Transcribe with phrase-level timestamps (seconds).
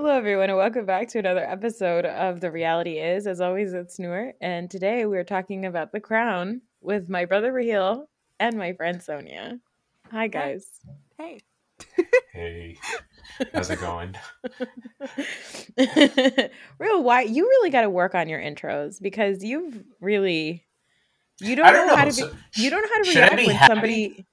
[0.00, 3.26] Hello, everyone, and welcome back to another episode of The Reality Is.
[3.26, 8.08] As always, it's Noor, and today we're talking about The Crown with my brother Raheel
[8.38, 9.58] and my friend Sonia.
[10.12, 10.68] Hi, guys.
[11.18, 11.40] Hey.
[12.32, 12.78] hey,
[13.52, 14.14] how's it going?
[16.78, 20.64] Real, why you really got to work on your intros because you've really
[21.40, 23.46] you don't, don't know, how to be so you don't know how to react be
[23.48, 23.72] when happy?
[23.72, 24.26] somebody.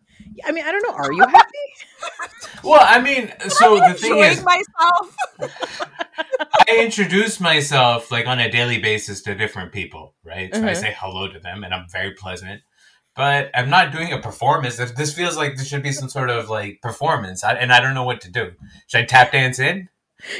[0.46, 0.94] I mean, I don't know.
[0.96, 1.50] Are you happy?
[2.64, 5.16] Well, I mean, so the thing is, myself.
[6.68, 10.54] I introduce myself like on a daily basis to different people, right?
[10.56, 10.78] So I Mhm.
[10.78, 12.62] say hello to them, and I'm very pleasant.
[13.16, 14.80] But I'm not doing a performance.
[14.80, 17.80] If this feels like there should be some sort of like performance, I, and I
[17.80, 18.54] don't know what to do.
[18.88, 19.90] Should I tap dance in?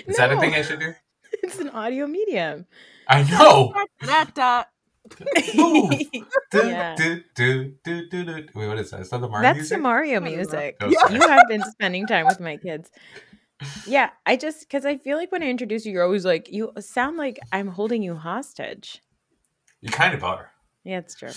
[0.08, 0.94] Is that a thing I should do?
[1.44, 2.66] It's an audio medium.
[3.08, 3.74] I know.
[5.10, 6.96] Do, Yeah.
[6.96, 8.46] do, do, do, do, do.
[8.56, 9.02] Wait, what is that?
[9.02, 9.78] Is that the Mario That's music?
[9.78, 10.36] the Mario I don't know.
[10.36, 10.78] music.
[10.82, 12.90] Oh, You have been spending time with my kids.
[13.88, 16.72] Yeah, I just because I feel like when I introduce you, you're always like you
[16.80, 19.02] sound like I'm holding you hostage.
[19.82, 20.52] You kind of are.
[20.84, 21.32] Yeah, it's true.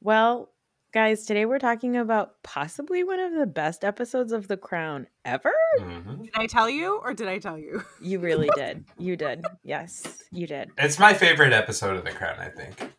[0.01, 0.51] Well,
[0.93, 5.53] guys, today we're talking about possibly one of the best episodes of The Crown ever.
[5.79, 7.83] hmm Did I tell you or did I tell you?
[8.01, 8.85] You really did.
[8.99, 9.45] You did.
[9.63, 10.71] Yes, you did.
[10.79, 12.93] It's my favorite episode of The Crown, I think,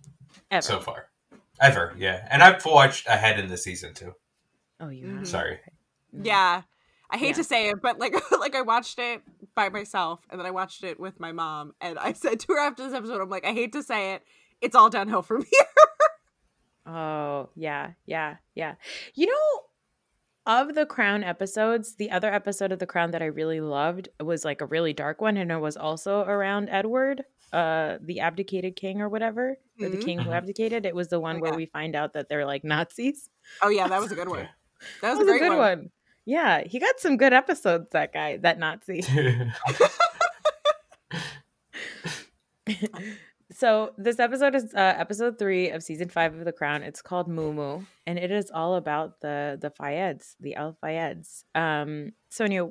[0.52, 0.62] Ever.
[0.62, 1.10] so far.
[1.62, 2.28] Ever, yeah.
[2.30, 4.14] And I've watched ahead in the season too.
[4.80, 5.08] oh, you.
[5.08, 5.28] Mhm.
[5.28, 5.60] Sorry.
[6.14, 6.62] Yeah.
[7.12, 7.34] I hate Yeah.
[7.34, 9.22] to say it, but like like I watched it
[9.56, 12.60] by myself and then I watched it with my mom and I said to her
[12.60, 14.24] after this episode, I'm like, I hate to say it,
[14.62, 15.68] it's all downhill from here.
[16.90, 18.76] Oh, yeah, yeah, yeah.
[19.14, 19.62] You know,
[20.48, 24.44] of the Crown episodes, the other episode of the Crown that I really loved was
[24.44, 27.24] like a really dark one, and it was also around Edward,
[27.54, 30.06] uh, the abdicated king or whatever, or the Mhm.
[30.06, 30.36] king who Mhm.
[30.38, 30.86] abdicated.
[30.88, 31.58] It was the one Oh, where yeah.
[31.58, 33.30] we find out that they're like Nazis.
[33.62, 34.50] Oh yeah, that was a good one.
[35.02, 35.58] That was, That was a a good one.
[35.58, 35.92] one.
[36.26, 37.90] Yeah, he got some good episodes.
[37.92, 39.02] That guy, that Nazi.
[43.60, 46.82] So this episode is uh, episode three of season five of The Crown.
[46.82, 51.44] It's called Moo, and it is all about the the Fayeds, the Al Fayeds.
[51.54, 52.70] Um, Sonia,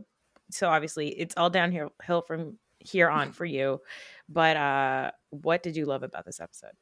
[0.50, 1.92] so obviously it's all downhill
[2.26, 3.82] from here on for you.
[4.30, 6.72] But uh, what did you love about this episode?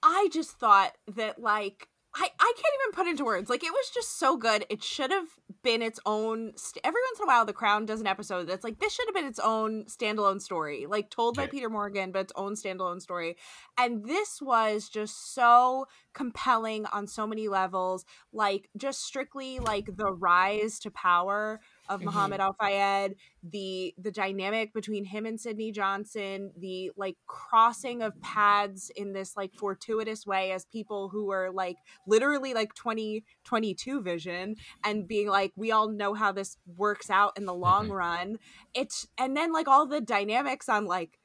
[0.00, 1.88] I just thought that like
[2.20, 3.48] I, I can't even put into words.
[3.48, 4.66] Like it was just so good.
[4.68, 5.28] It should have
[5.62, 6.52] been its own.
[6.56, 9.06] St- Every once in a while, The Crown does an episode that's like this should
[9.06, 11.48] have been its own standalone story, like told by Yeah.
[11.50, 13.36] Peter Morgan, but its own standalone story.
[13.78, 18.04] And this was just so compelling on so many levels.
[18.32, 22.04] Like just strictly like the rise to power of Mhm.
[22.04, 28.20] Muhammad Al Fayed, the the dynamic between him and Sydney Johnson, the like crossing of
[28.20, 34.56] paths in this like fortuitous way as people who are like literally like 2022 vision
[34.84, 37.92] and being like we all know how this works out in the long Mhm.
[37.92, 38.38] run.
[38.74, 41.18] It's and then like all the dynamics on like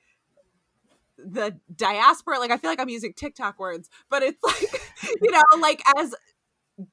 [1.17, 4.81] the diaspora like I feel like I'm using TikTok words, but it's like
[5.21, 6.13] you know like as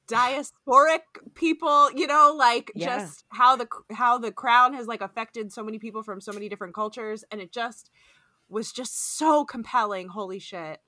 [0.09, 1.01] diasporic
[1.33, 2.99] people you know like Yeah.
[2.99, 6.49] just how the how the crown has like affected so many people from so many
[6.49, 7.89] different cultures and it just
[8.49, 10.79] was just so compelling holy shit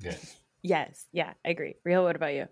[0.00, 0.16] yeah.
[0.62, 1.76] Yes, yeah, I agree.
[1.84, 2.46] Real, what about you?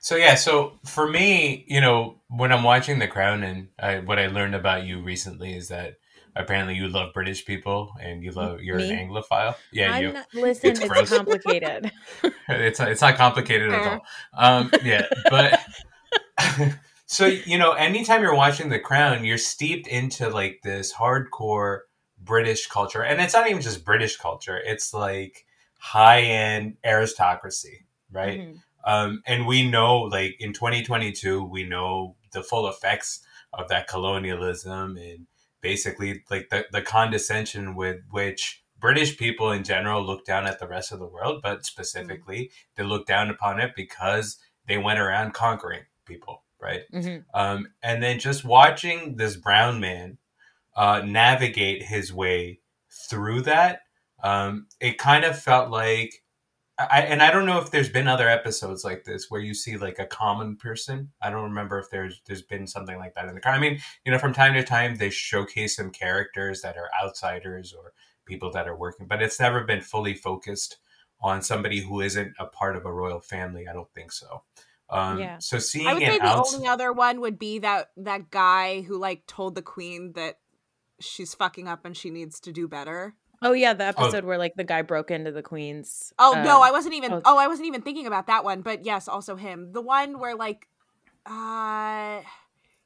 [0.00, 4.18] So yeah, so for me, you know, when I'm watching The Crown, and I, what
[4.18, 5.96] I learned about you recently is that
[6.36, 8.90] apparently you love British people and you love you're Me?
[8.92, 9.54] an Anglophile.
[9.72, 10.12] Yeah, I'm you.
[10.12, 11.92] not, listen, It's it's, complicated.
[12.48, 14.00] It's it's not complicated at all.
[14.36, 15.60] Um, yeah, but
[17.06, 21.80] so you know, anytime you're watching The Crown, you're steeped into like this hardcore
[22.18, 25.46] British culture, and it's not even just British culture; it's like
[25.78, 28.40] high end aristocracy, right?
[28.40, 28.60] Mhm.
[28.86, 33.20] Um, and we know, like in 2022, we know the full effects
[33.52, 35.26] of that colonialism and
[35.64, 40.68] basically like the, the condescension with which British people in general look down at the
[40.68, 44.36] rest of the world, but specifically they look down upon it because
[44.68, 46.82] they went around conquering people, right?
[46.92, 50.18] hmm Um, and then just watching this brown man
[50.76, 52.60] uh, navigate his way
[53.08, 53.80] through that,
[54.22, 56.22] um, it kind of felt like.
[56.76, 59.76] I, and I don't know if there's been other episodes like this where you see
[59.76, 61.12] like a common person.
[61.22, 63.40] I don't remember if there's there's been something like that in the.
[63.40, 63.52] Car.
[63.52, 67.72] I mean, you know, from time to time they showcase some characters that are outsiders
[67.72, 67.92] or
[68.26, 70.78] people that are working, but it's never been fully focused
[71.20, 73.66] on somebody who isn't a part of a royal family.
[73.68, 74.42] I don't think so.
[74.90, 75.38] Um, Yeah.
[75.38, 78.82] So seeing I would say the outs- only other one would be that that guy
[78.82, 80.38] who like told the queen that
[81.00, 83.14] she's fucking up and she needs to do better.
[83.44, 86.12] Oh yeah, the episode where like the guy broke into the queen's.
[86.18, 87.12] Oh no, uh, I wasn't even.
[87.12, 87.22] oh.
[87.24, 87.38] Oh.
[87.38, 88.62] I wasn't even thinking about that one.
[88.62, 89.72] But yes, also him.
[89.72, 90.66] The one where like,
[91.26, 92.22] uh,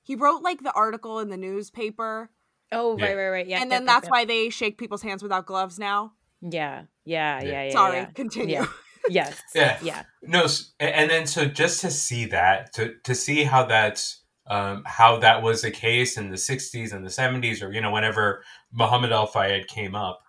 [0.03, 2.31] he wrote like the article in the newspaper,
[2.73, 3.07] Oh Yeah.
[3.07, 3.47] right, right, right.
[3.47, 4.11] Yeah, and yep, then yep, that's yep.
[4.11, 6.13] why they shake people's hands without gloves now.
[6.43, 7.49] Yeah, yeah, Yeah.
[7.51, 7.71] yeah, yeah.
[7.71, 8.05] Sorry, yeah.
[8.07, 8.55] continue.
[8.57, 8.67] Yeah.
[9.11, 9.41] Yes.
[9.55, 9.79] Yeah.
[9.81, 10.03] Yeah.
[10.21, 10.47] No,
[10.81, 15.41] and then so just to see that, to to see how that's um, how that
[15.41, 19.27] was the case in the '60s and the '70s, or you know, whenever Muhammad Al
[19.27, 20.21] Fayed came up,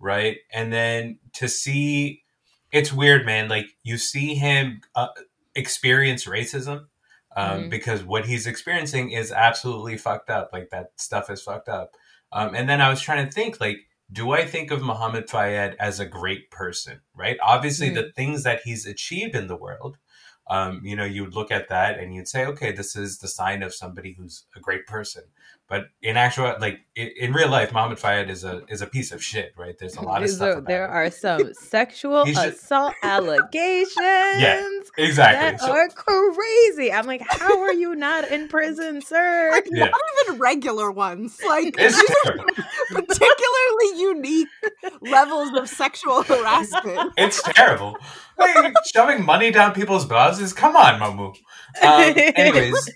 [0.00, 0.38] right?
[0.52, 2.22] And then to see,
[2.72, 3.48] it's weird, man.
[3.48, 5.08] Like you see him uh,
[5.54, 6.86] experience racism.
[7.36, 7.70] Um, Mhm.
[7.70, 10.50] Because what he's experiencing is absolutely fucked up.
[10.54, 11.94] Like that stuff is fucked up.
[12.32, 13.76] Um, and then I was trying to think, like,
[14.10, 17.00] do I think of Muhammad Fayed as a great person?
[17.14, 17.36] Right?
[17.42, 19.98] Obviously, the things that he's achieved in the world,
[20.48, 23.28] um, you know, you would look at that and you'd say, okay, this is the
[23.28, 25.24] sign of somebody who's a great person.
[25.68, 29.10] But in actual, like in, in real life, Muhammad Fayed is a is a piece
[29.10, 29.52] of shit.
[29.58, 29.74] Right?
[29.76, 30.38] There's a lot of stuff.
[30.38, 30.90] there, about there him.
[30.92, 34.62] are some sexual assault allegations Yeah,
[34.96, 35.40] exactly.
[35.58, 36.92] that So- are crazy.
[36.92, 39.50] I'm like, how are you not in prison, sir?
[39.50, 39.86] Like Yeah.
[39.86, 41.36] not even regular ones.
[41.44, 42.36] Like It's these are
[42.90, 44.48] particularly unique
[45.00, 47.12] levels of sexual harassment.
[47.16, 47.96] It's terrible.
[48.38, 50.52] Like, shoving money down people's blouses.
[50.52, 51.34] Come on, Mamu.
[51.82, 52.90] Um, anyways,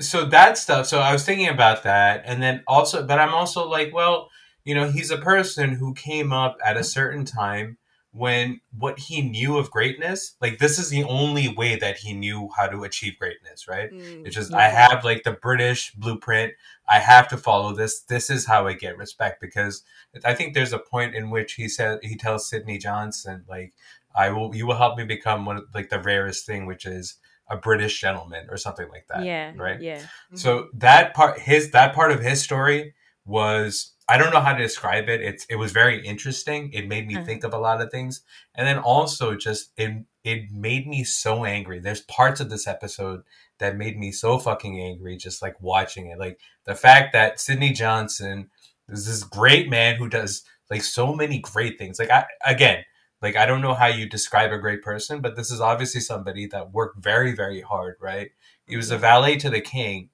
[0.00, 0.86] so that stuff.
[0.86, 4.30] So I was thinking about that, and then also, but I'm also like, well,
[4.64, 7.78] you know, he's a person who came up at a certain time
[8.16, 12.48] when what he knew of greatness, like this is the only way that he knew
[12.56, 13.92] how to achieve greatness, right?
[13.92, 14.26] Mm.
[14.26, 14.56] It's just Yeah.
[14.56, 16.54] I have like the British blueprint.
[16.88, 18.00] I have to follow this.
[18.00, 19.82] This is how I get respect because
[20.24, 23.74] I think there's a point in which he said he tells Sydney Johnson like
[24.16, 27.16] I will you will help me become one of like the rarest thing which is
[27.48, 29.24] a British gentleman or something like that.
[29.24, 29.52] yeah.
[29.56, 29.80] right?
[29.80, 29.98] Yeah.
[29.98, 30.36] Mm-hmm.
[30.36, 32.94] So that part his that part of his story
[33.24, 35.20] was I don't know how to describe it.
[35.20, 36.70] It's it was very interesting.
[36.72, 37.24] It made me Uh-huh.
[37.24, 38.22] think of a lot of things.
[38.54, 41.78] And then also just it it made me so angry.
[41.80, 43.22] There's parts of this episode
[43.58, 46.18] that made me so fucking angry just like watching it.
[46.18, 48.50] Like the fact that Sydney Johnson
[48.88, 51.98] is this great man who does like so many great things.
[51.98, 52.84] Like I again,
[53.22, 56.46] like I don't know how you describe a great person, but this is obviously somebody
[56.48, 58.30] that worked very very hard, right?
[58.66, 60.10] He was a valet to the king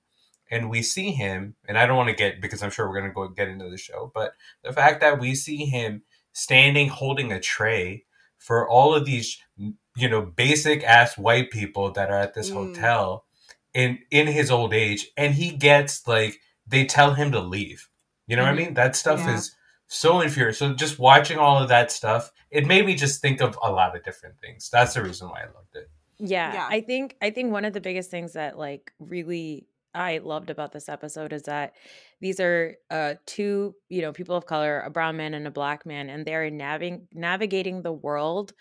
[0.51, 3.11] and we see him and i don't want to get because i'm sure we're going
[3.11, 6.03] to go get into the show but the fact that we see him
[6.35, 8.05] standing holding a tray
[8.37, 9.39] for all of these
[9.97, 12.55] you know basic ass white people that are at this Mm.
[12.55, 13.25] hotel
[13.73, 17.89] in in his old age and he gets like they tell him to leave
[18.27, 18.57] you know what i Mhm.
[18.59, 19.37] mean that stuff Yeah.
[19.37, 19.57] is
[19.93, 23.59] so infuriating so just watching all of that stuff it made me just think of
[23.63, 24.69] a lot of different things.
[24.71, 25.91] That's the reason why i loved it.
[26.19, 26.69] Yeah, Yeah.
[26.71, 30.73] I think I think one of the biggest things that like really I loved about
[30.73, 31.75] this episode is that
[32.21, 35.87] these are uh two, you know, people of color, a brown man and a black
[35.87, 38.53] man, and they're navig- navigating the world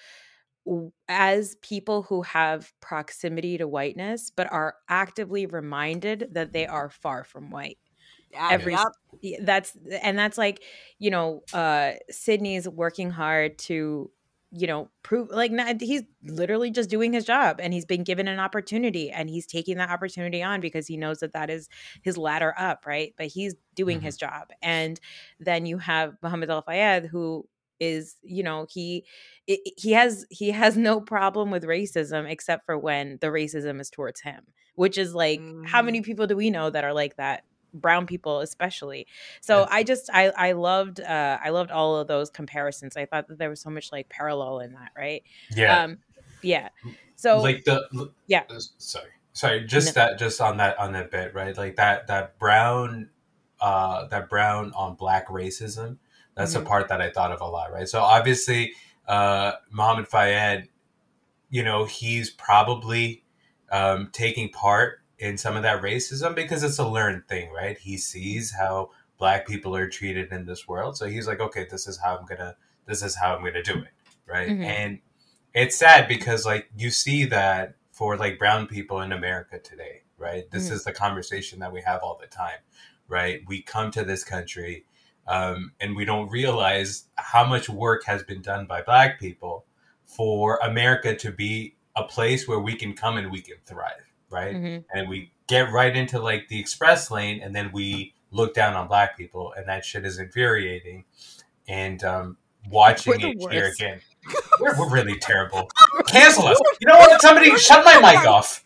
[1.09, 7.23] as people who have proximity to whiteness but are actively reminded that they are far
[7.23, 7.79] from white.
[7.79, 7.80] Yeah,
[8.49, 8.73] every
[9.21, 9.41] yep.
[9.43, 10.63] that's and that's like
[10.99, 14.09] you know uh sydney's working hard to
[14.53, 18.27] you know prove like not, he's literally just doing his job and he's been given
[18.27, 21.69] an opportunity and he's taking that opportunity on because he knows that that is
[22.01, 24.01] his ladder up right but he's doing Mhm.
[24.01, 24.99] his job and
[25.39, 27.47] then you have Muhammad Al Fayed who
[27.79, 29.05] is you know he
[29.47, 34.21] he has he has no problem with racism except for when the racism is towards
[34.21, 34.45] him
[34.75, 35.85] which is like how Mhm.
[35.85, 39.07] many people do we know that are like that brown people especially.
[39.41, 39.67] So Yeah.
[39.71, 42.97] i just i i loved uh i loved all of those comparisons.
[42.97, 45.23] I thought that there was so much like parallel in that right?
[45.55, 45.83] Yeah.
[45.83, 45.97] Um
[46.41, 46.69] yeah.
[47.15, 48.43] So like the yeah.
[48.49, 51.55] uh, sorry sorry just that just on that on that bit right?
[51.57, 53.09] Like that that brown
[53.59, 55.97] uh that brown on black racism
[56.35, 56.59] that's Mhm.
[56.59, 57.87] the part that i thought of a lot right?
[57.87, 58.73] So obviously
[59.07, 60.69] uh Mohammed Fayed
[61.49, 63.23] you know he's probably
[63.71, 67.97] um taking part in some of that racism because it's a learned thing right he
[67.97, 71.97] sees how black people are treated in this world so he's like okay this is
[72.03, 73.93] how i'm gonna this is how I'm to do it,
[74.25, 74.49] right?
[74.49, 74.65] Mhm.
[74.65, 74.99] And
[75.53, 80.49] it's sad because like you see that for like brown people in America today, right?
[80.51, 80.73] This Mhm.
[80.73, 82.59] is the conversation that we have all the time,
[83.07, 83.41] right?
[83.47, 84.85] We come to this country
[85.27, 89.65] um, and we don't realize how much work has been done by black people
[90.03, 94.55] for America to be a place where we can come and we can thrive, right?
[94.55, 94.85] Mhm.
[94.93, 98.87] And we get right into like the express lane and then we look down on
[98.87, 101.05] black people and that shit is infuriating.
[101.67, 102.37] And um,
[102.69, 104.01] watching We're it here again,
[104.59, 105.69] we're, we're really terrible.
[106.07, 106.59] Cancel us.
[106.79, 107.21] You know what?
[107.21, 108.63] Somebody shut my mic off.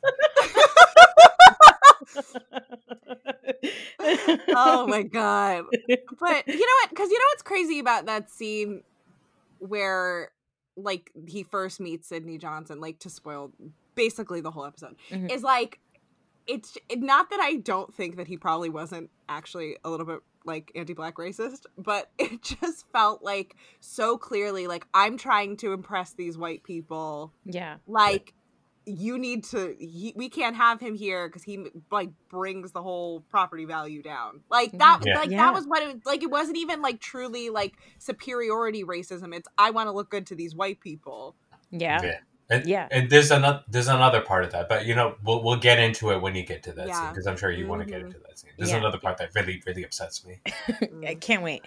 [4.50, 5.65] oh my god
[6.19, 8.84] but you know what because you know what's crazy about that scene
[9.60, 10.31] where
[10.77, 13.51] like he first meets sydney johnson like to spoil
[13.96, 15.32] basically the whole episode Mhm.
[15.32, 15.80] is like
[16.48, 20.20] it's it- not that i don't think that he probably wasn't actually a little bit
[20.46, 26.14] like anti-black racist but it just felt like so clearly like i'm trying to impress
[26.14, 27.78] these white people yeah.
[27.88, 28.34] like
[28.88, 33.22] you need to he, we can't have him here because he like brings the whole
[33.32, 35.18] property value down like that Yeah.
[35.18, 35.38] like Yeah.
[35.38, 39.48] that was what it was like it wasn't even like truly like superiority racism it's
[39.58, 41.36] i want to look good to these white people
[41.72, 42.00] Yeah.
[42.04, 42.20] Yeah.
[42.50, 42.88] And, Yeah.
[42.92, 46.12] and there's another there's another part of that, but you know we'll we'll get into
[46.12, 48.20] it when you get to that scene because I'm sure you want to get into
[48.20, 48.52] that scene.
[48.58, 48.78] There's Yeah.
[48.78, 50.40] another part that really really upsets me.
[51.08, 51.64] I can't wait.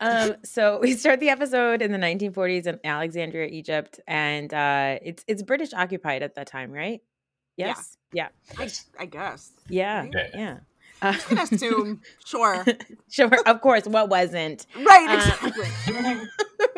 [0.00, 5.24] Um, so we start the episode in the 1940s in Alexandria, Egypt, and uh, it's
[5.26, 7.02] it's British occupied at that time, right?
[7.56, 7.66] Yeah.
[7.68, 7.96] Yes.
[8.12, 8.28] Yeah.
[8.58, 8.70] I,
[9.00, 10.02] I guess Yeah.
[10.02, 10.10] Right?
[10.14, 10.28] Yeah.
[10.34, 10.56] Yeah.
[11.02, 12.64] Uh, i can assume sure
[13.10, 13.30] sure.
[13.46, 13.86] Of course.
[13.86, 14.66] What wasn't?
[14.76, 16.28] right Uh, exactly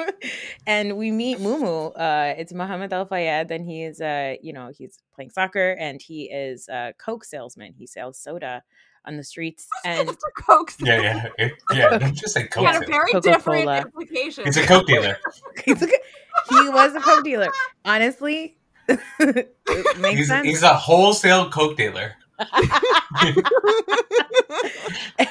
[0.66, 1.92] and we meet Mumu.
[1.96, 6.00] Uh, it's Mohammed Al Fayed, and he is, uh, you know, he's playing soccer, and
[6.00, 7.74] he is a Coke salesman.
[7.78, 8.62] He sells soda
[9.04, 11.98] on the streets, and it's coke Yeah, yeah, it, yeah.
[11.98, 12.64] Don't just say coke.
[12.64, 13.78] had a very different Coca-Cola.
[13.80, 15.18] implication It's a coke dealer.
[15.64, 17.48] he's a, he was a Coke dealer.
[17.84, 18.56] Honestly,
[18.88, 20.46] it makes He's, sense.
[20.46, 22.14] he's a wholesale coke dealer.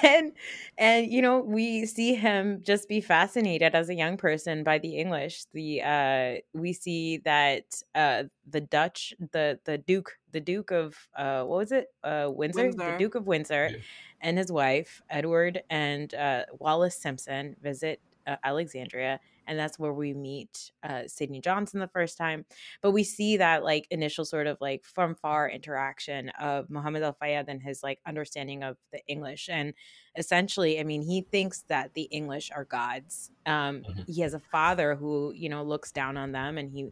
[0.03, 0.31] and
[0.77, 4.97] and you know we see him just be fascinated as a young person by the
[4.97, 5.45] english.
[5.53, 7.65] The uh we see that
[7.95, 11.87] uh the dutch the the duke the duke of uh what was it?
[12.03, 13.77] Uh windsor, the duke of windsor Yeah.
[14.21, 20.13] and his wife edward and uh wallis simpson visit uh, alexandria and that's where we
[20.13, 22.45] meet uh, Sydney Johnson the first time.
[22.81, 27.13] But we see that like initial sort of like from far interaction of Muhammad Al
[27.13, 29.49] Fayed and his like understanding of the English.
[29.51, 29.73] And
[30.15, 33.31] essentially, I mean, he thinks that the English are gods.
[33.45, 34.09] Um, Mhm.
[34.09, 36.91] He has a father who you know looks down on them, and he.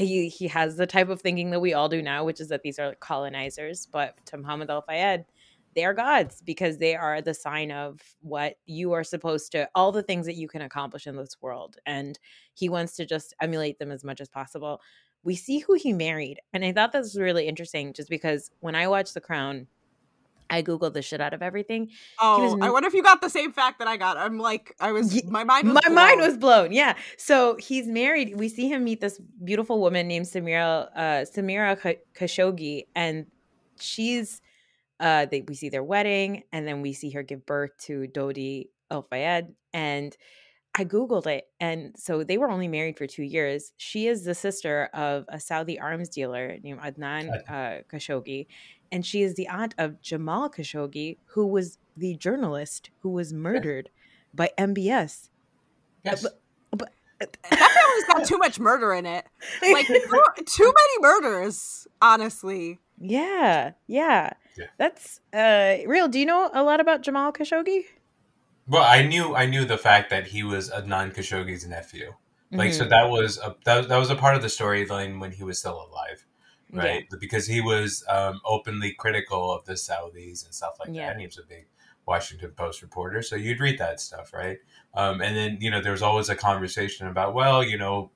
[0.00, 2.62] He, he has the type of thinking that we all do now, which is that
[2.62, 3.84] these are like colonizers.
[3.84, 5.26] But to Muhammad Al Fayed,
[5.74, 9.92] they are gods because they are the sign of what you are supposed to all
[9.92, 12.18] the things that you can accomplish in this world and
[12.54, 14.80] he wants to just emulate them as much as possible.
[15.24, 18.74] We see who he married and i thought this was really interesting just because when
[18.74, 19.66] i watched the crown
[20.50, 21.88] i googled the shit out of everything.
[22.18, 24.16] Oh i wonder if you got the same fact that i got.
[24.16, 26.28] I'm like i was my mind was my mind blown.
[26.28, 26.94] was blown yeah.
[27.16, 32.86] So he's married we see him meet this beautiful woman named samira uh samira khashoggi
[32.94, 33.26] and
[33.80, 34.40] she's
[35.02, 38.68] uh they, we see their wedding and then we see her give birth to dodi
[38.90, 40.16] el fayed and
[40.74, 43.72] i googled it and so they were only married for two years.
[43.76, 48.46] She is the sister of a saudi arms dealer named adnan uh, khashoggi
[48.90, 53.90] and she is the aunt of jamal khashoggi who was the journalist who was murdered
[54.34, 55.28] by mbs
[56.04, 56.26] Yes.
[57.20, 59.24] that family's got too much murder in it.
[59.62, 60.00] Like too,
[60.46, 64.32] too many murders honestly Yeah, yeah.
[64.56, 64.66] Yeah.
[64.78, 66.08] That's uh real.
[66.08, 67.84] Do you know a lot about Jamal Khashoggi?
[68.68, 72.14] Well, I knew I knew the fact that he was Adnan Khashoggi's nephew.
[72.52, 72.90] Like so Mhm.
[72.90, 75.88] that was a that, that was a part of the storyline when he was still
[75.88, 76.26] alive,
[76.70, 76.78] Yeah.
[76.80, 77.06] right?
[77.18, 81.06] Because he was um, openly critical of the Saudis and stuff like Yeah.
[81.06, 81.12] that.
[81.12, 81.66] And he was a big
[82.06, 84.58] Washington Post reporter, so you'd read that stuff, right?
[84.94, 88.10] Um, and then you know there was always a conversation about well, you know,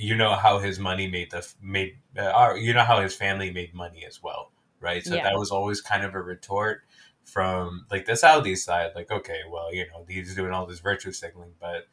[0.00, 3.74] you know how his money made the made uh, you know how his family made
[3.74, 5.04] money as well, right?
[5.04, 5.22] So Yeah.
[5.24, 6.82] that was always kind of a retort
[7.24, 11.12] from like the Saudi side, like okay, well, you know, he's doing all this virtue
[11.12, 11.88] signaling, but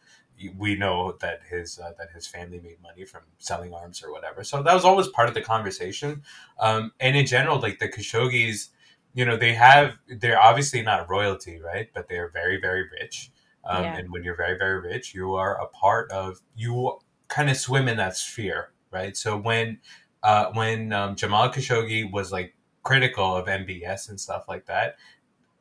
[0.55, 4.43] we know that his uh, that his family made money from selling arms or whatever.
[4.43, 6.23] So that was always part of the conversation.
[6.59, 8.69] Um, and in general, like the Khashoggis,
[9.13, 11.89] you know, they have they're obviously not royalty, right?
[11.93, 13.31] But they're very very rich.
[13.65, 13.97] Um, Yeah.
[13.97, 17.87] And when you're very very rich, you are a part of you kind of swim
[17.87, 19.15] in that sphere, right?
[19.15, 19.79] So when
[20.23, 24.95] uh, when um, Jamal Khashoggi was like critical of MBS and stuff like that,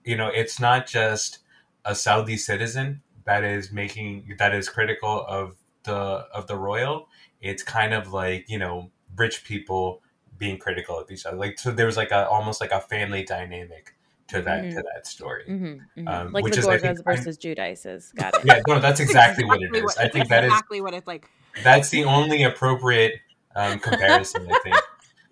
[0.04, 1.40] you know, it's not just
[1.84, 7.08] a Saudi citizen that is making that is critical of the of the royal,
[7.40, 10.02] it's kind of like you know rich people
[10.38, 11.36] being critical of each other.
[11.36, 13.95] Like so, there was like a almost like a family dynamic
[14.28, 14.70] to that Mhm.
[14.74, 15.44] to that story.
[15.48, 16.08] Mm-hmm, mm-hmm.
[16.08, 18.14] Um, like which the is, think, versus Giudices.
[18.14, 18.40] Got it.
[18.44, 19.96] Yeah, no, that's exactly what it is.
[19.96, 21.28] I think that is exactly what it's like.
[21.62, 23.20] that's the only appropriate
[23.54, 24.46] um, comparison.
[24.50, 24.76] I think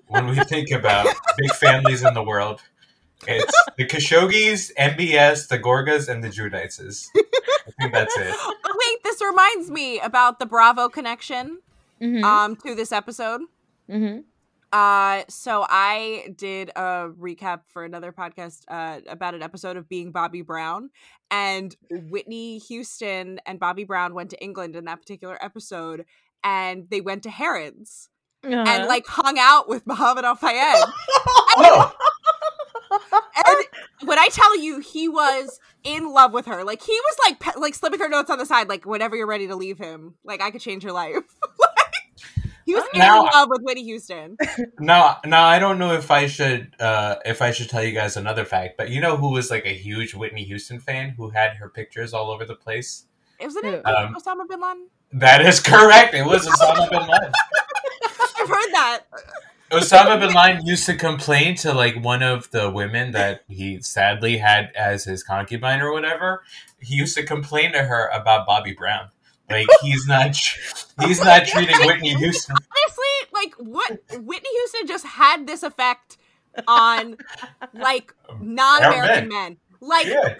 [0.06, 2.62] when we think about big families in the world,
[3.26, 7.08] it's the Khashoggis, MBS, the Gorgas, and the Giudices.
[7.16, 8.34] I think that's it.
[8.64, 11.60] Wait, this reminds me about the Bravo connection
[12.00, 13.42] Mhm, um to this episode.
[14.74, 20.10] Uh, so I did a recap for another podcast uh, about an episode of Being
[20.10, 20.90] Bobby Brown,
[21.30, 26.04] and Whitney Houston and Bobby Brown went to England in that particular episode,
[26.42, 28.08] and they went to Harrods
[28.42, 28.86] and Uh-huh.
[28.88, 30.84] like hung out with Muhammad Al Fayed.
[31.56, 31.94] Oh,
[32.90, 36.64] and when I tell you, he was in love with her.
[36.64, 39.26] Like he was like pe- like slipping her notes on the side, like whenever you're
[39.28, 41.14] ready to leave him, like I could change your life.
[42.66, 44.36] Like, he was Now- in love with Whitney Houston.
[44.78, 48.16] now, now I don't know if I should uh, if I should tell you guys
[48.16, 51.56] another fact, but you know who was like a huge Whitney Houston fan who had
[51.56, 53.04] her pictures all over the place?
[53.40, 54.88] Isn't it Um, Osama bin Laden?
[55.12, 56.14] That is correct.
[56.14, 57.32] It was Osama bin Laden.
[58.40, 59.00] I've heard that.
[59.70, 64.38] Osama bin Laden used to complain to like one of the women that he sadly
[64.38, 66.42] had as his concubine or whatever.
[66.80, 69.08] He used to complain to her about Bobby Brown.
[69.50, 70.34] Like he's not
[71.06, 72.56] he's not treating Whitney Houston.
[72.56, 73.90] Honestly, like what
[74.22, 76.16] Whitney Houston just had this effect
[76.66, 77.16] on
[77.74, 79.28] like non-American men.
[79.28, 79.56] men.
[79.80, 80.36] Like Yeah.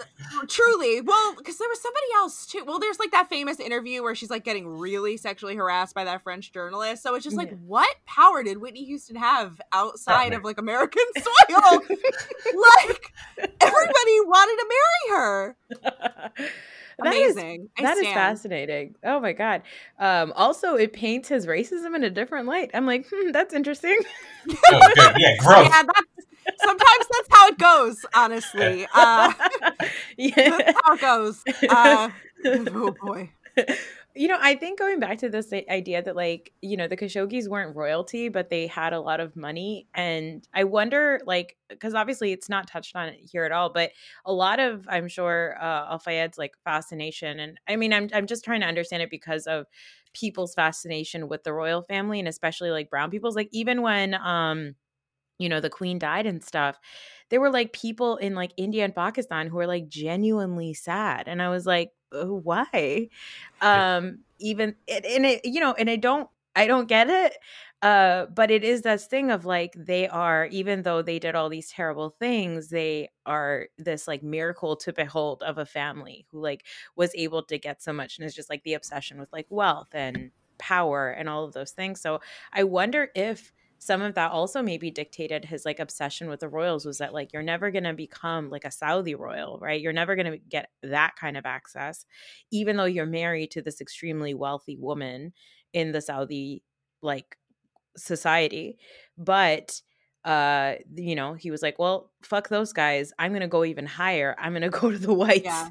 [0.48, 2.64] truly, well, because there was somebody else too.
[2.66, 6.22] Well, there's like that famous interview where she's like getting really sexually harassed by that
[6.22, 7.02] French journalist.
[7.02, 7.56] So it's just like, Yeah.
[7.66, 11.82] what power did Whitney Houston have outside of like American soil?
[11.82, 13.12] like
[13.60, 15.56] everybody wanted to marry her.
[17.02, 17.68] That is- Amazing.
[17.78, 18.14] I That is stand.
[18.14, 18.94] fascinating.
[19.04, 19.62] Oh my god.
[19.98, 22.70] Um, also, it paints his racism in a different light.
[22.74, 23.96] I'm like, hmm, that's interesting.
[24.48, 25.14] Oh, good.
[25.18, 25.68] Yeah, growth.
[25.70, 28.06] Yeah, that's sometimes that's how it goes.
[28.14, 29.32] Honestly, uh,
[30.16, 30.58] yeah.
[30.58, 31.42] that's how it goes.
[31.68, 32.10] Uh,
[32.46, 33.30] oh boy.
[34.16, 37.48] You know, I think going back to this idea that like, you know, the Khashoggis
[37.48, 39.88] weren't royalty, but they had a lot of money.
[39.92, 43.90] And I wonder, like, because obviously it's not touched on here at all, but
[44.24, 47.40] a lot of, I'm sure, uh, Al Fayed's like fascination.
[47.40, 49.66] And I mean, I'm, I'm just trying to understand it because of
[50.12, 53.34] people's fascination with the royal family and especially like brown people's.
[53.34, 54.76] Like, even when, um,
[55.38, 56.78] you know, the queen died and stuff,
[57.30, 61.26] there were like people in like India and Pakistan who were like genuinely sad.
[61.28, 63.08] And I was like, "Uh, why?
[63.60, 67.36] Um, even it, and it, you know, and I don't, I don't get it.
[67.82, 71.50] Uh, but it is this thing of like they are, even though they did all
[71.50, 76.64] these terrible things, they are this like miracle to behold of a family who like
[76.96, 79.88] was able to get so much, and it's just like the obsession with like wealth
[79.92, 82.00] and power and all of those things.
[82.00, 82.20] So
[82.54, 83.52] I wonder if
[83.84, 87.34] some of that also maybe dictated his like obsession with the royals was that like
[87.34, 89.78] you're never going to become like a Saudi royal, right?
[89.78, 92.06] You're never going to get that kind of access
[92.50, 95.34] even though you're married to this extremely wealthy woman
[95.74, 96.62] in the Saudi
[97.02, 97.36] like
[97.94, 98.78] society.
[99.18, 99.82] But
[100.24, 103.12] uh you know, he was like, "Well, fuck those guys.
[103.18, 104.34] I'm going to go even higher.
[104.38, 105.68] I'm going to go to the whites Yeah.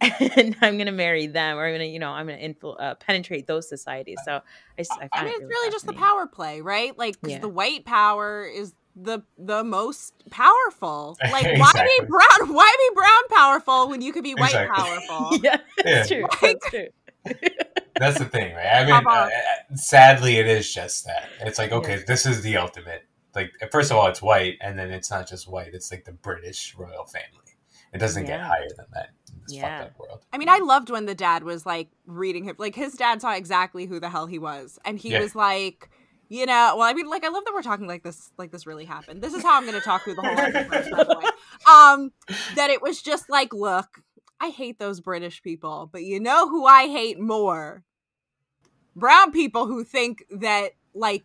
[0.00, 2.54] and I'm going to marry them or I'm going to, you know, I'm going to
[2.54, 4.42] influ- uh, penetrate those societies." So I
[4.82, 6.96] just I, I find mean, it it's really just the power play, right?
[6.96, 7.38] Like 'cause Yeah.
[7.40, 11.16] the white power is the the most powerful.
[11.32, 12.54] Like why be brown?
[12.54, 14.84] Why be brown powerful when you could be white Exactly.
[14.84, 15.38] powerful?
[15.42, 16.16] yeah, that's Yeah.
[16.18, 16.22] true.
[16.22, 16.88] Like- That's true.
[17.98, 18.66] That's the thing, right?
[18.66, 19.30] I mean, Come uh, on.
[19.32, 21.28] uh, sadly, it is just that.
[21.40, 22.02] It's like, okay, Yeah.
[22.06, 23.04] this is the ultimate.
[23.38, 25.74] Like, first of all, it's white, and then it's not just white.
[25.74, 27.44] It's like the British royal family.
[27.92, 29.78] It doesn't get higher than that in this Yeah.
[29.78, 30.24] fucked up world.
[30.32, 32.56] I mean, I loved when the dad was like reading him.
[32.58, 35.20] Like his dad saw exactly who the hell he was, and he Yeah.
[35.20, 35.88] was like,
[36.28, 38.66] you know, well, I mean, like I love that we're talking like this, like this
[38.66, 39.22] really happened.
[39.22, 40.90] This is how I'm going to talk through the whole episode.
[40.90, 41.30] by the way.
[41.72, 42.12] Um,
[42.56, 44.02] that it was just like, look,
[44.40, 47.84] I hate those British people, but you know who I hate more?
[48.96, 51.24] Brown people who think that like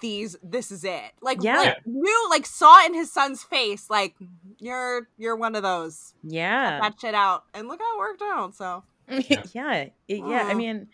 [0.00, 1.58] these this is it like Yeah.
[1.58, 4.14] like, knew like saw in his son's face like
[4.58, 6.80] you're you're one of those Yeah.
[6.80, 8.84] that shit out and look how it worked out so
[9.52, 9.72] yeah.
[9.82, 10.46] it- yeah.
[10.48, 10.88] I mean,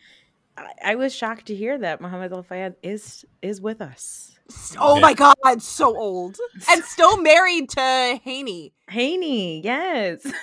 [0.57, 4.37] I, I was shocked to hear that Muhammad Al Fayed is is with us.
[4.79, 5.01] oh Yeah.
[5.01, 6.37] my god so old
[6.71, 7.81] and still married to
[8.27, 10.27] heini Heini, yes.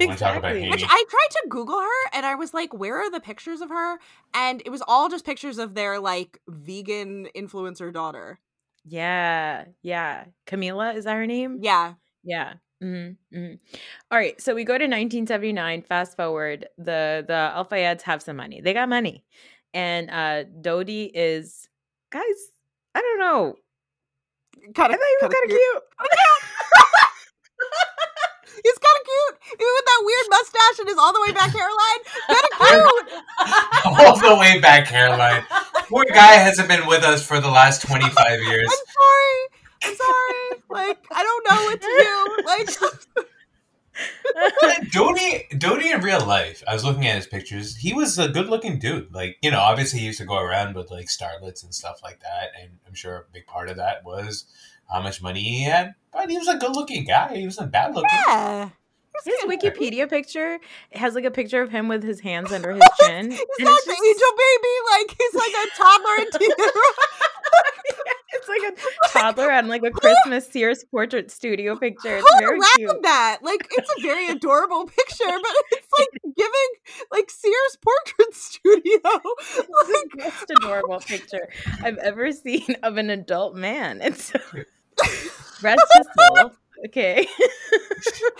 [0.00, 0.70] I want to talk about Exactly.
[0.70, 3.68] Which i tried to google her and i was like where are the pictures of
[3.70, 3.98] her
[4.34, 8.38] and it was all just pictures of their like vegan influencer daughter
[8.84, 9.64] yeah.
[9.82, 10.24] Yeah.
[10.46, 11.58] Camilla, is that her name?
[11.60, 12.54] yeah Yeah.
[12.80, 13.54] hmm hmm
[14.10, 14.40] All right.
[14.40, 15.82] So we go to 1979.
[15.82, 16.68] Fast forward.
[16.78, 18.60] The the Al Fayeds have some money.
[18.60, 19.24] They got money,
[19.74, 21.68] and uh Dodi is
[22.10, 22.24] guys.
[22.94, 23.54] I don't know.
[24.74, 25.82] Kind of, I thought you were kind of cute.
[28.62, 31.50] He's kind of cute, even with that weird mustache and his all the way back
[31.50, 32.00] hairline.
[32.28, 33.22] Kind of cute.
[33.84, 35.42] All the way back, Caroline.
[35.88, 38.68] Poor guy hasn't been with us for the last 25 years.
[38.70, 39.38] I'm sorry.
[39.82, 40.62] I'm sorry.
[40.68, 42.44] Like I don't know what to do.
[42.46, 43.26] Like
[44.92, 47.76] Dodi, Dodi in real life, I was looking at his pictures.
[47.76, 49.12] He was a good looking dude.
[49.12, 52.20] Like, you know, obviously he used to go around with like starlets and stuff like
[52.20, 52.52] that.
[52.60, 54.46] And I'm sure a big part of that was
[54.92, 55.94] how much money he had.
[56.12, 57.36] But he was a good looking guy.
[57.36, 58.10] He wasn't bad looking.
[58.26, 58.70] yeah.
[59.24, 60.58] His Wikipedia picture
[60.92, 63.30] has like a picture of him with his hands under his chin.
[63.30, 64.74] He's and not it's the just- angel baby.
[64.92, 66.70] Like he's like a toddler in tears.
[68.32, 72.16] It's like a toddler on like a Christmas Sears portrait studio picture.
[72.16, 73.02] It's Who would very cute.
[73.02, 73.38] that?
[73.42, 76.70] Like it's a very adorable picture, but it's like giving
[77.10, 79.00] like Sears portrait studio.
[79.02, 81.48] the most adorable picture
[81.82, 84.00] I've ever seen of an adult man.
[84.00, 84.32] It's
[85.62, 86.52] rest his soul.
[86.86, 87.16] Okay.
[87.18, 87.26] and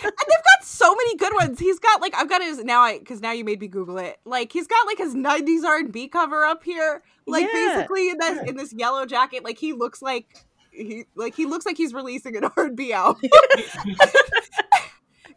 [0.02, 1.58] they've got so many good ones.
[1.58, 4.18] He's got like I've got his now I because now you made me Google it.
[4.24, 7.02] Like he's got like his '90s R&B cover up here.
[7.26, 7.74] Like Yeah.
[7.76, 10.26] basically in this in this yellow jacket, like he looks like
[10.70, 13.20] he like he looks like he's releasing an R&B album.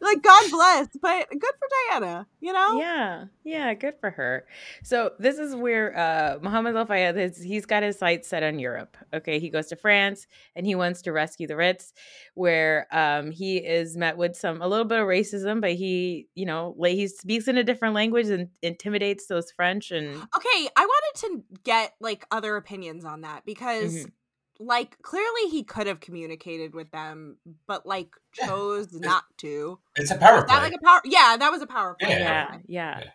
[0.03, 2.27] like God bless, but good for Diana.
[2.39, 2.77] You know?
[2.79, 4.45] Yeah, yeah, good for her.
[4.83, 8.59] So this is where uh Mohammed Al Fayed is he's got his sights set on
[8.59, 8.97] Europe.
[9.13, 11.93] Okay, he goes to France and he wants to rescue the Ritz,
[12.35, 16.45] where um he is met with some a little bit of racism, but he, you
[16.45, 20.85] know, like he speaks in a different language and intimidates those French and Okay, I
[20.85, 24.11] wanted to get like other opinions on that because Mhm.
[24.59, 27.37] Like clearly he could have communicated with them,
[27.67, 29.79] but like chose not to.
[29.95, 32.11] It's a power Was that like a power yeah, that was a power play.
[32.11, 32.19] Yeah.
[32.19, 32.99] yeah, yeah.
[32.99, 33.09] Yeah.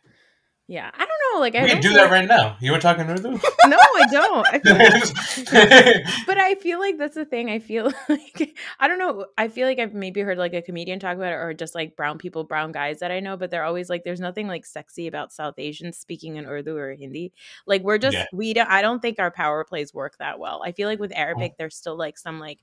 [0.71, 1.41] Yeah, I don't know.
[1.41, 2.59] Like, I we can don't do that like- right now.
[2.61, 3.41] You were talking Urdu?
[3.67, 4.47] No, I don't.
[4.53, 7.49] I feel but I feel like that's the thing.
[7.49, 9.25] I feel like I don't know.
[9.39, 11.97] I feel like I've maybe heard like a comedian talk about it, or just like
[11.97, 13.39] brown people, brown guys that I know.
[13.39, 16.93] But they're always like, "There's nothing like sexy about South Asians speaking in Urdu or
[16.93, 17.33] Hindi."
[17.67, 18.27] Like we're just Yeah.
[18.35, 18.69] we don't.
[18.69, 20.61] I don't think our power plays work that well.
[20.63, 21.19] I feel like with mm.
[21.19, 22.59] Arabic, there's still like some like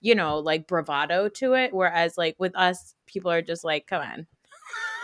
[0.00, 4.02] you know like bravado to it, whereas like with us, people are just like, "Come
[4.02, 4.26] on."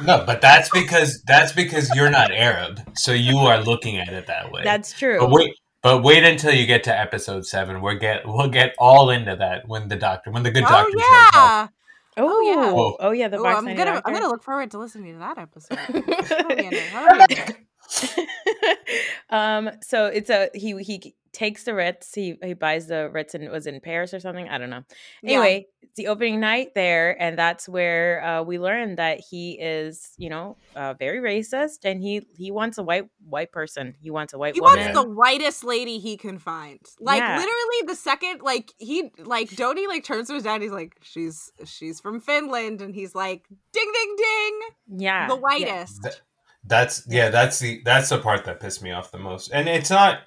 [0.03, 4.27] No, but that's because that's because you're not Arab, so you are looking at it
[4.27, 4.63] that way.
[4.65, 5.19] That's true.
[5.19, 7.81] But wait, but wait until you get to episode seven.
[7.81, 10.99] We'll get we'll get all into that when the doctor when the good doctor Oh
[10.99, 11.69] yeah.
[12.17, 12.55] oh yeah.
[12.55, 12.73] yeah.
[12.75, 12.97] Oh.
[13.01, 13.29] Oh yeah.
[13.29, 15.79] The Ooh, I'm gonna I'm gonna look forward to listening to that episode.
[16.29, 16.93] That'll be in it.
[16.93, 17.57] That'll be in it.
[19.31, 23.49] um so it's a he he takes the ritz he he buys the ritz and
[23.51, 24.85] was in paris or something i don't know
[25.23, 25.31] Yeah.
[25.33, 30.13] anyway it's the opening night there and that's where uh, we learn that he is
[30.17, 34.33] you know uh, very racist and he he wants a white white person he wants
[34.33, 36.79] a white He woman wants the whitest lady he can find.
[37.01, 37.37] Like Yeah.
[37.37, 41.51] literally the second like he like Dodi like turns to his dad, he's like, She's
[41.65, 44.61] she's from Finland, and he's like, Ding ding ding.
[45.01, 45.41] yeah the yeah.
[45.41, 46.03] whitest.
[46.05, 46.15] Th-
[46.65, 49.51] That's yeah, that's the that's the part that pissed me off the most.
[49.53, 50.21] And it's not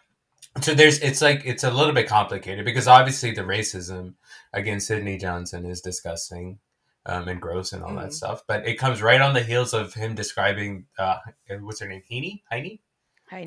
[0.62, 4.14] so there's it's like it's a little bit complicated because obviously the racism
[4.54, 6.60] against Sydney Johnson is disgusting
[7.06, 8.14] um, and gross and all that Mhm.
[8.14, 8.44] stuff.
[8.48, 11.18] But it comes right on the heels of him describing uh,
[11.60, 12.80] what's her name, Heini, Heini,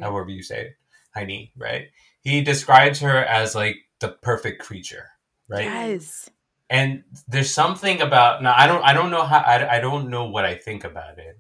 [0.03, 0.77] however you say it,
[1.17, 1.89] Heini, right?
[2.21, 5.09] He describes her as like the perfect creature,
[5.49, 5.65] right?
[5.65, 6.29] yes
[6.69, 10.25] and there's something about now i don't i don't know how I, I don't know
[10.25, 11.39] what i think about it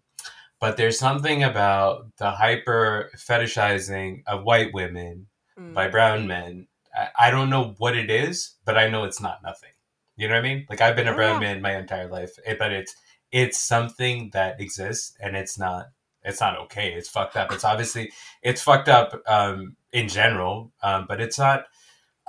[0.61, 5.26] but there's something about the hyper fetishizing of white women
[5.59, 5.74] Mm.
[5.74, 9.42] by brown men I, I don't know what it is but i know it's not
[9.42, 9.70] nothing
[10.16, 11.54] you know what i mean like i've been a Oh, brown yeah.
[11.54, 12.94] man my entire life but it's
[13.32, 15.87] it's something that exists and it's not
[16.22, 18.11] it's not okay it's fucked up it's obviously
[18.42, 21.64] it's fucked up um in general um but it's not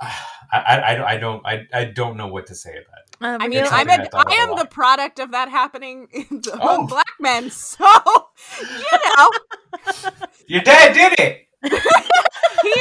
[0.00, 0.14] I,
[0.52, 3.16] I, I don't I don't I, I don't know what to say about it.
[3.20, 6.40] um, I mean, I'm something an, I I am the product of that happening in
[6.52, 6.86] among Oh.
[6.86, 7.50] black men.
[7.50, 7.84] So,
[8.60, 9.30] you know,
[10.46, 11.48] Your dad did it.
[12.62, 12.74] he,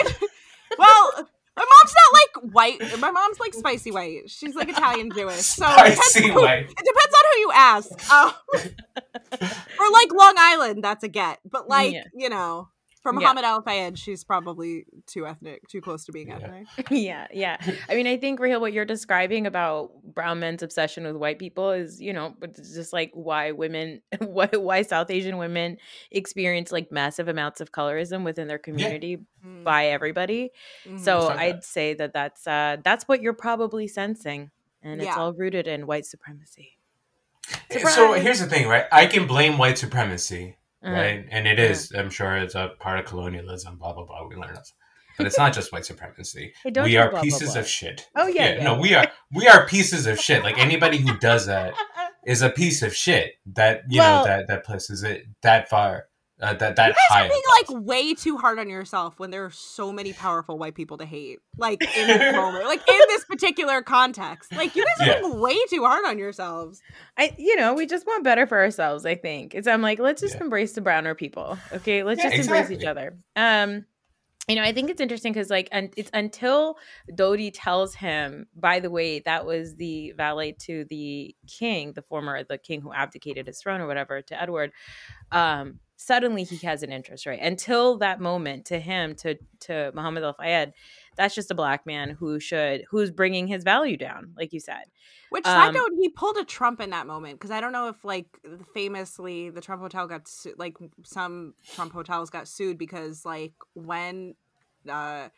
[0.77, 2.99] well, my mom's not like white.
[2.99, 4.29] My mom's like spicy white.
[4.29, 5.37] She's like Italian Jewish.
[5.41, 6.69] So it depends Spicy who- white.
[6.69, 8.11] It depends on who you ask.
[8.11, 8.31] Um,
[9.79, 11.39] or like Long Island, that's a get.
[11.49, 12.03] But like, Yeah.
[12.13, 12.69] you know,
[13.07, 13.19] for Yeah.
[13.19, 16.35] Muhammad Al Fayed, she's probably too ethnic, too close to being Yeah.
[16.37, 16.67] ethnic.
[16.91, 17.57] yeah, yeah.
[17.89, 21.71] I mean, I think Raheel, what you're describing about brown men's obsession with white people
[21.71, 25.77] is, you know, it's just like why women, why why South Asian women
[26.11, 30.49] experience like massive amounts of colorism within their community Mm, by everybody.
[30.85, 30.99] mhm.
[30.99, 31.63] So like I'd that.
[31.63, 34.49] say that that's uh that's what you're probably sensing,
[34.81, 36.77] and it's all rooted in white supremacy.
[37.69, 38.85] So here's the thing, right?
[38.91, 40.93] I can blame white supremacy Uh-huh.
[40.93, 41.25] right?
[41.31, 42.01] And it is, Yeah.
[42.01, 43.77] I'm sure, it's a part of colonialism.
[43.77, 44.27] Blah blah blah.
[44.27, 44.67] We learn, it.
[45.17, 46.53] but it's not just white supremacy.
[46.65, 47.61] We are blah, blah, pieces blah.
[47.61, 48.07] of shit.
[48.15, 48.63] Oh, yeah, yeah.
[48.63, 50.43] no, we are we are pieces of shit.
[50.43, 51.73] Like anybody who does that
[52.25, 53.33] is a piece of shit.
[53.53, 56.05] That you Well- know that that places it that far,
[56.41, 57.25] uh, that that You guys high.
[57.25, 57.75] are being above.
[57.75, 61.05] like way too hard on yourself when there are so many powerful white people to
[61.05, 61.39] hate.
[61.57, 64.51] Like in this moment, like in this particular context.
[64.55, 65.19] Like you guys are Yeah.
[65.21, 66.81] being way too hard on yourselves.
[67.17, 69.05] I, you know, we just want better for ourselves.
[69.05, 69.67] I think it's.
[69.67, 70.41] I'm like, let's just Yeah.
[70.43, 71.57] embrace the browner people.
[71.73, 73.17] Okay, let's Yeah, just embrace each other.
[73.35, 73.85] Um,
[74.49, 76.77] you know, I think it's interesting because, like, and it's until
[77.11, 82.43] Dodi tells him, by the way, that was the valet to the king, the former
[82.45, 84.71] the king who abdicated his throne or whatever to Edward.
[85.33, 87.41] Um, suddenly he has an interest, right?
[87.41, 90.71] Until that moment, to him, to to Muhammad Al Fayed,
[91.17, 94.83] that's just a black man who should who's bringing his value down, like you said.
[95.29, 97.89] Which side Um, note, he pulled a Trump in that moment because I don't know
[97.89, 98.27] if like
[98.73, 104.35] famously the Trump hotel got su- like some Trump hotels got sued because like when
[104.87, 105.29] uh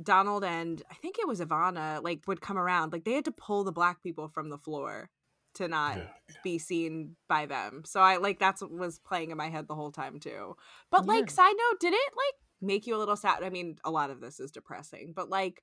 [0.00, 3.32] Donald and I think it was Ivana like would come around like they had to
[3.32, 5.08] pull the black people from the floor
[5.56, 6.04] to not Yeah.
[6.42, 7.82] be seen by them.
[7.84, 10.56] So I like that's what was playing in my head the whole time too.
[10.90, 11.12] But Yeah.
[11.14, 13.42] like side note, did it like make you a little sad?
[13.42, 15.62] I mean, a lot of this is depressing, but like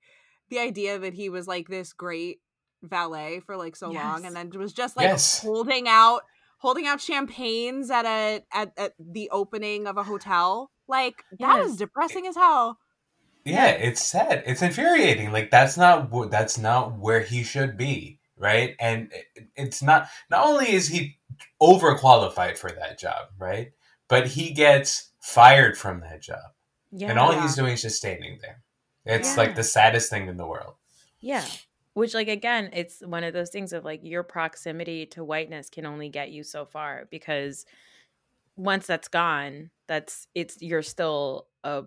[0.49, 2.39] the idea that he was like this great
[2.81, 5.41] valet for like so long and then was just like Yes.
[5.41, 6.23] holding out
[6.59, 10.69] holding out champagnes at a at, at the opening of a hotel.
[10.87, 11.77] Like that is Yes.
[11.79, 12.77] depressing as hell.
[13.45, 14.43] Yeah, it's sad.
[14.45, 15.31] It's infuriating.
[15.31, 18.75] Like that's not that's not where he should be, right?
[18.79, 19.11] And
[19.55, 20.09] it's not.
[20.29, 21.17] Not only is he
[21.61, 23.71] overqualified for that job, right?
[24.09, 26.51] But he gets fired from that job,
[26.91, 27.09] Yeah.
[27.09, 28.61] and all he's doing is just standing there.
[29.05, 29.43] It's Yeah.
[29.43, 30.75] like the saddest thing in the world.
[31.19, 31.45] Yeah.
[31.93, 35.85] Which, like, again, it's one of those things of like your proximity to whiteness can
[35.85, 37.65] only get you so far because
[38.55, 41.83] once that's gone, that's it's you're still a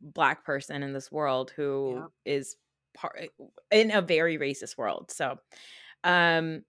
[0.00, 2.10] black person in this world who Yep.
[2.24, 2.56] is
[2.94, 3.28] part
[3.70, 5.10] in a very racist world.
[5.10, 5.38] So,
[6.04, 6.62] um,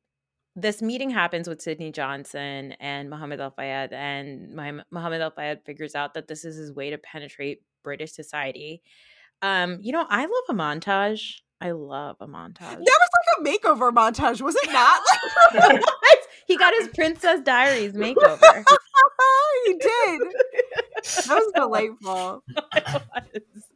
[0.56, 4.56] this meeting happens with Sydney Johnson and Muhammad Al Fayed, and
[4.92, 8.82] Muhammad Al Fayed figures out that this is his way to penetrate British society.
[9.42, 11.42] Um, you know, I love a montage.
[11.62, 12.60] I love a montage.
[12.60, 15.02] That was like a makeover montage, was it not?
[16.48, 18.64] he got his Princess Diaries makeover.
[19.66, 20.22] he did.
[21.04, 22.44] That was delightful.
[22.76, 23.02] N-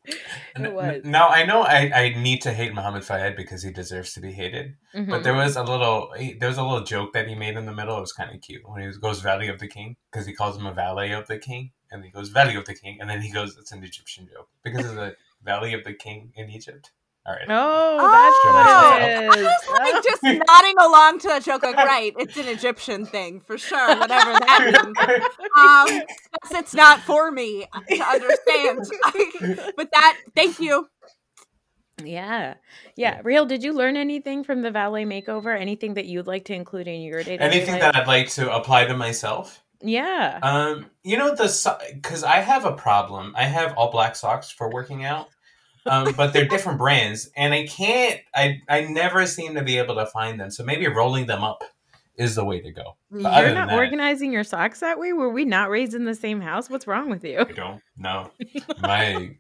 [0.56, 1.02] it was.
[1.04, 4.32] Now I know I, I need to hate Muhammad Fayed because he deserves to be
[4.32, 4.76] hated.
[4.94, 5.24] But Mhm.
[5.24, 7.98] there was a little there was a little joke that he made in the middle.
[7.98, 10.34] It was kind of cute when he was, goes Valley of the King because he
[10.34, 13.10] calls him a valet of the king, and he goes Valley of the King, and
[13.10, 16.50] then he goes it's an Egyptian joke because of the Valley of the King in
[16.50, 16.92] Egypt.
[17.30, 17.46] All right.
[17.48, 22.12] Oh, that's Oh, what I was like just nodding along to that joke, like, right,
[22.18, 24.72] it's an Egyptian thing for sure, whatever that
[25.92, 26.02] means.
[26.52, 28.88] Um, it's not for me to understand.
[29.78, 30.88] but that, thank you.
[32.04, 32.56] yeah.
[32.96, 33.22] Yeah.
[33.24, 35.56] Real, did you learn anything from the valet makeover?
[35.60, 38.86] Anything that you'd like to include in your day Anything that I'd like to apply
[38.86, 39.64] to myself?
[39.82, 40.40] Yeah.
[40.42, 43.34] Um, you know the because I have a problem.
[43.38, 45.30] I have all black socks for working out,
[45.86, 48.20] um, but they're different brands, and I can't.
[48.36, 50.52] I I never seem to be able to find them.
[50.52, 51.64] So maybe rolling them up
[52.18, 52.98] is the way to go.
[53.10, 55.14] But You're not that- organizing your socks that way?
[55.14, 56.70] Were we not raised in the same house?
[56.70, 57.40] What's wrong with you?
[57.40, 58.30] I don't know.
[58.82, 59.32] My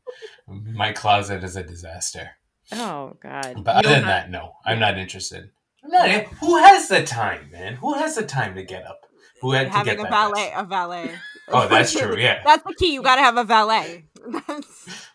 [0.47, 2.29] my closet is a disaster.
[2.71, 3.63] Oh God.
[3.63, 5.49] But You other than have- that, no, I'm not interested.
[5.83, 6.09] I'm not.
[6.39, 7.73] Who has the time, man?
[7.77, 9.07] Who has the time to get up?
[9.41, 10.53] Who had to get a that valet, dressed?
[10.55, 11.11] a valet.
[11.47, 12.15] Oh, that's true.
[12.15, 12.41] Yeah.
[12.45, 12.93] That's the key.
[12.93, 14.05] You got to have a valet.
[14.27, 15.08] That's-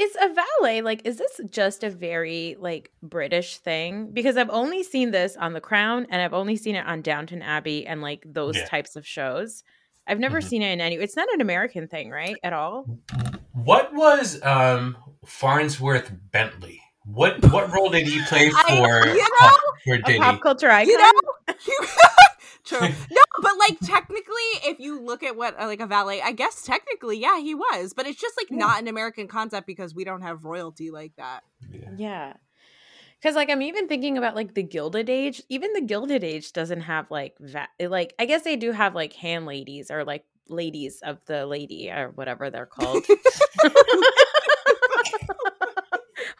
[0.00, 4.82] is a valet like is this just a very like british thing because i've only
[4.82, 8.22] seen this on the crown and i've only seen it on downton abbey and like
[8.26, 8.64] those Yeah.
[8.66, 9.62] types of shows
[10.06, 10.44] i've never Mhm.
[10.44, 12.86] seen it in any it's not an american thing right at all
[13.52, 16.80] What was um Fonzworth Bentley?
[17.04, 19.50] What what role did he play I- for you know,
[19.84, 20.18] for Diddy?
[20.18, 21.12] pop culture icon you know,
[21.66, 21.86] you-
[22.64, 22.78] true.
[23.10, 26.62] No, but like technically, if you look at what uh, like a valet, I guess
[26.62, 27.92] technically, yeah, he was.
[27.92, 31.42] But it's just like not an American concept because we don't have royalty like that.
[31.72, 31.90] Yeah.
[31.96, 32.32] yeah
[33.20, 36.80] because like i'm even thinking about like the gilded age even the gilded age doesn't
[36.80, 41.00] have like va- like i guess they do have like hand ladies or like ladies
[41.02, 43.04] of the lady or whatever they're called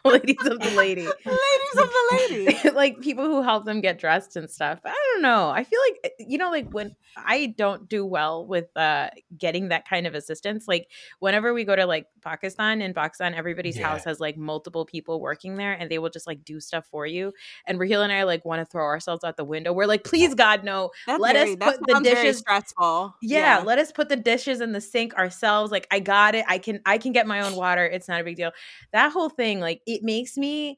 [0.05, 1.01] ladies of the lady.
[1.25, 2.69] ladies of the lady.
[2.73, 4.79] like people who help them get dressed and stuff.
[4.85, 5.49] I don't know.
[5.49, 9.69] I feel like eh, you know, like when I don't do well with uh getting
[9.69, 10.67] that kind of assistance.
[10.67, 10.87] Like
[11.19, 13.89] whenever we go to like Pakistan, in Pakistan, everybody's Yeah.
[13.89, 17.05] house has like multiple people working there, and they will just like do stuff for
[17.05, 17.33] you.
[17.65, 19.73] And Raheel and I like want to throw ourselves out the window.
[19.73, 20.91] We're like, please God, no.
[21.07, 23.15] That's Let very, us put the dishes- stressful.
[23.21, 25.71] Yeah, let us put the dishes in the sink ourselves.
[25.71, 26.45] Like I got it.
[26.47, 27.85] I can I can get my own water.
[27.85, 28.51] It's not a big deal.
[28.93, 30.77] That whole thing, like it makes me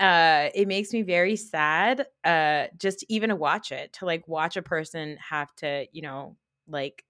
[0.00, 4.56] uh it makes me very sad uh just even to watch it to like watch
[4.56, 6.36] a person have to you know
[6.66, 7.04] like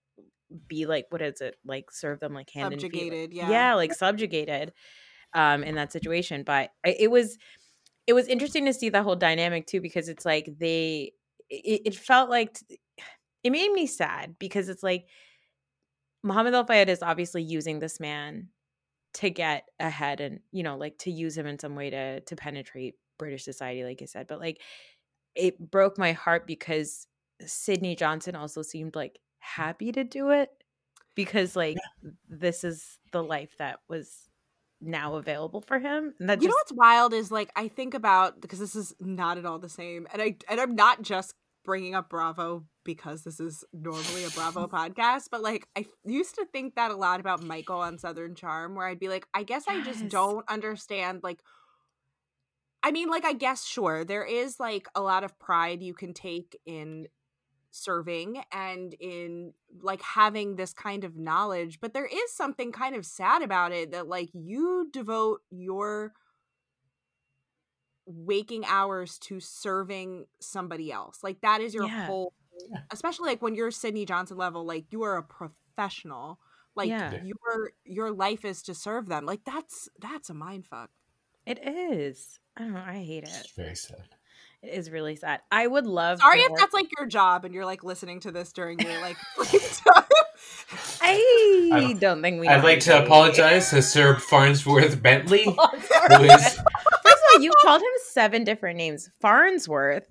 [0.67, 3.33] be like what is it like serve them like hand and feet.
[3.33, 3.51] Yeah.
[3.51, 4.73] yeah like subjugated
[5.33, 7.39] um in that situation but it was
[8.07, 11.13] it was interesting to see that whole dynamic too because it's like they
[11.49, 12.79] it, it felt like t-
[13.43, 15.07] it made me sad because it's like
[16.23, 18.49] Muhammad Al Fayed is obviously using this man
[19.15, 22.37] to get ahead and you know like to use him in some way to to
[22.37, 24.61] penetrate British society like I said but like
[25.35, 27.07] it broke my heart because
[27.45, 30.51] Sydney Johnson also seemed like happy to do it
[31.15, 31.77] because like
[32.29, 34.29] this is the life that was
[34.81, 38.41] now available for him and that you know what's wild is like I think about
[38.41, 41.95] because this is not at all the same, and I and I'm not just bringing
[41.95, 46.75] up Bravo because this is normally a Bravo podcast, but like I used to think
[46.75, 49.81] that a lot about Michael on Southern Charm, where I'd be like, I guess I
[49.81, 51.41] just don't understand like.
[52.83, 56.13] I mean, like, I guess, sure, there is like a lot of pride you can
[56.13, 57.07] take in
[57.71, 63.07] serving and in like having this kind of knowledge, but there is something kind of
[63.07, 66.13] sad about it that like you devote your
[68.05, 71.21] waking hours to serving somebody else.
[71.23, 72.07] Like, that is your Yeah.
[72.07, 72.33] whole,
[72.71, 72.79] Yeah.
[72.91, 76.39] especially like when you're Sydney Johnson level, like, you are a professional.
[76.75, 77.13] Like, Yeah.
[77.13, 77.23] Yeah.
[77.25, 79.27] your your life is to serve them.
[79.27, 80.91] Like, that's that's a mind fuck.
[81.47, 83.31] it is I don't know I hate it.
[83.31, 84.05] It's very sad.
[84.63, 87.45] it is really sad I would love Sorry to if work- that's like your job
[87.45, 90.05] and you're like listening to this during your like free time.
[91.03, 92.49] I I- don't think we.
[92.49, 96.21] I'd like to apologize to Sir Farnsworth Bentley, who Farnsworth.
[96.23, 99.11] is First of all, you called him seven different names.
[99.21, 100.09] Farnsworth.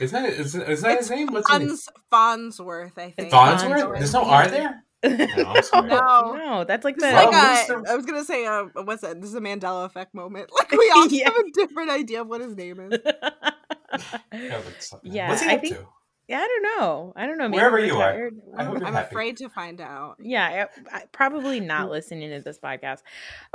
[0.00, 1.28] Is that is, is that his name?
[1.28, 1.76] What's his name?
[2.10, 3.30] Fons Fonsworth, I think.
[3.30, 3.60] Fonsworth?
[3.60, 3.98] Farnsworth.
[3.98, 4.82] There's no R there.
[5.04, 5.88] I'm.
[5.88, 6.32] No.
[6.36, 9.20] no, that's like the is Well, a, I was gonna say, uh, what's that?
[9.20, 10.50] This is a Mandela effect moment.
[10.58, 11.26] Like we all Yeah.
[11.26, 12.98] have a different idea of what his name is.
[13.04, 15.12] Yeah, but something.
[15.12, 15.86] Yeah, What's he I up think- to?
[16.28, 17.12] yeah, I don't know.
[17.14, 17.48] I don't know.
[17.48, 18.30] Maybe Wherever you are.
[18.56, 19.06] I hope you're I'm happy.
[19.14, 20.16] afraid to find out.
[20.18, 23.02] yeah, I, I, probably not listening to this podcast.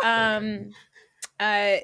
[0.03, 0.69] Um,
[1.39, 1.77] uh,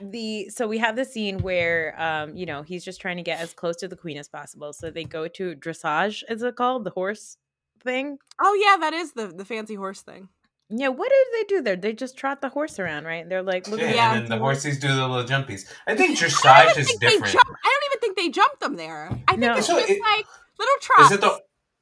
[0.00, 3.40] the so we have the scene where um, you know, he's just trying to get
[3.40, 4.72] as close to the queen as possible.
[4.72, 6.22] So they go to dressage.
[6.28, 7.36] Is it called the horse
[7.82, 8.18] thing?
[8.40, 10.28] Oh yeah, that is the the fancy horse thing.
[10.70, 11.76] Yeah, what do they do there?
[11.76, 13.26] They just trot the horse around, right?
[13.26, 14.12] They're like, look Yeah, at Yeah.
[14.14, 15.64] and then the horses do the little jumpies.
[15.86, 17.32] I think dressage even is think different.
[17.32, 17.46] jump.
[17.48, 19.08] I don't even think they jumped them there.
[19.26, 19.56] I think No.
[19.56, 20.26] it's So just it- like
[20.58, 21.10] little trots.
[21.10, 21.40] Is it the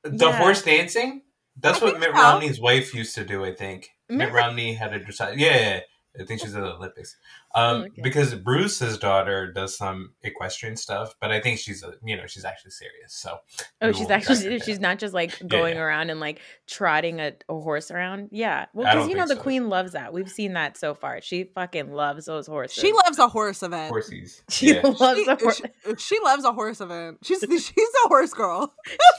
[0.08, 0.38] the Yeah.
[0.38, 1.22] horse dancing?
[1.58, 2.22] That's I what Mitt so.
[2.22, 3.44] Romney's wife used to do.
[3.44, 5.38] I think Mitt Mitt- Romney had a dressage.
[5.38, 5.80] Yeah, yeah, yeah.
[6.20, 7.16] I think she's at the Olympics.
[7.54, 8.02] Um, Oh, okay.
[8.02, 12.44] because Bruce's daughter does some equestrian stuff, but I think she's a, you know she's
[12.44, 13.12] actually serious.
[13.14, 13.38] So
[13.82, 14.82] Oh, she's actually she's down.
[14.92, 15.82] not just like going yeah.
[15.82, 18.28] around and like trotting a, a horse around.
[18.32, 19.42] Yeah, well, because you know the so.
[19.42, 20.12] queen loves that.
[20.12, 21.20] We've seen that so far.
[21.22, 22.74] She fucking loves those horses.
[22.80, 23.90] she loves a horse event.
[23.90, 24.42] horses.
[24.50, 24.80] She yeah.
[24.86, 25.60] loves She, the horse.
[25.84, 27.18] she, she loves a horse event.
[27.22, 28.74] She's she's a horse girl.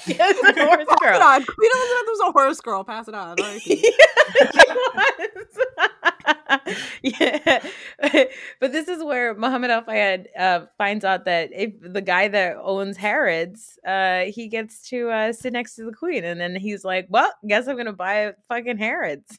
[0.05, 1.21] She is a horse Pass it girl.
[1.21, 1.45] on.
[1.45, 2.83] Queen Elizabeth was a horse girl.
[2.83, 3.35] Pass it on.
[6.49, 6.75] R.I.P.
[7.19, 7.63] yeah,
[8.59, 12.57] but this is where Muhammad Al Fayed uh, finds out that if the guy that
[12.61, 16.83] owns Harrods, uh, he gets to uh, sit next to the queen, and then he's
[16.85, 19.37] like, "Well, guess I'm gonna buy fucking Harrods."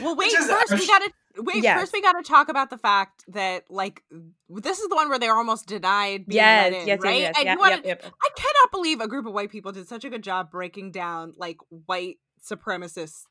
[0.00, 0.32] Well, wait.
[0.32, 1.62] Is- First, we gotta wait.
[1.62, 1.80] Yes.
[1.80, 4.02] First, we gotta talk about the fact that like
[4.48, 7.18] this is the one where they're almost denied being Yes, let in, yes, right?
[7.20, 8.12] yes, and yes, you wanna, yep, yep, yep.
[8.22, 11.34] I cannot believe a group of white people did such a good job breaking down
[11.36, 13.22] like white supremacist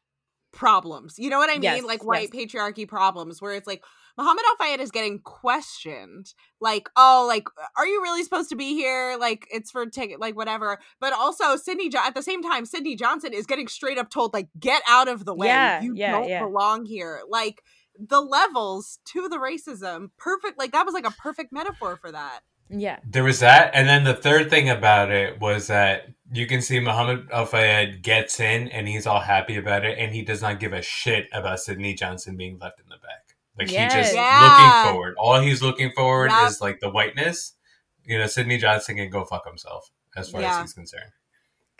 [0.52, 1.16] problems.
[1.18, 1.64] You know what I mean?
[1.64, 2.48] Yes, like white yes.
[2.48, 3.84] patriarchy problems where it's like
[4.18, 6.34] Muhammad Al Fayed is getting questioned.
[6.60, 9.16] Like, oh, like, uh, are you really supposed to be here?
[9.20, 10.80] Like, it's for ticket, like whatever.
[11.00, 14.34] But also, Sydney jo- at the same time, Sydney Johnson is getting straight up told,
[14.34, 15.48] like, get out of the way.
[15.48, 16.44] Yeah, you yeah, don't yeah.
[16.44, 17.22] belong here.
[17.30, 17.62] Like
[18.00, 20.58] the levels to the racism, perfect.
[20.58, 22.42] Like that was like a perfect metaphor for that.
[22.70, 23.00] Yeah.
[23.04, 26.80] There was that, and then the third thing about it was that you can see
[26.80, 30.60] Muhammad Al Fayed gets in, and he's all happy about it, and he does not
[30.60, 33.36] give a shit about Sydney Johnson being left in the back.
[33.58, 33.94] Like Yes.
[33.94, 34.42] he just Yeah.
[34.84, 35.16] looking forward.
[35.18, 37.56] All he's looking forward is like the whiteness.
[38.04, 40.56] You know, Sydney Johnson can go fuck himself as far Yeah.
[40.56, 41.12] as he's concerned.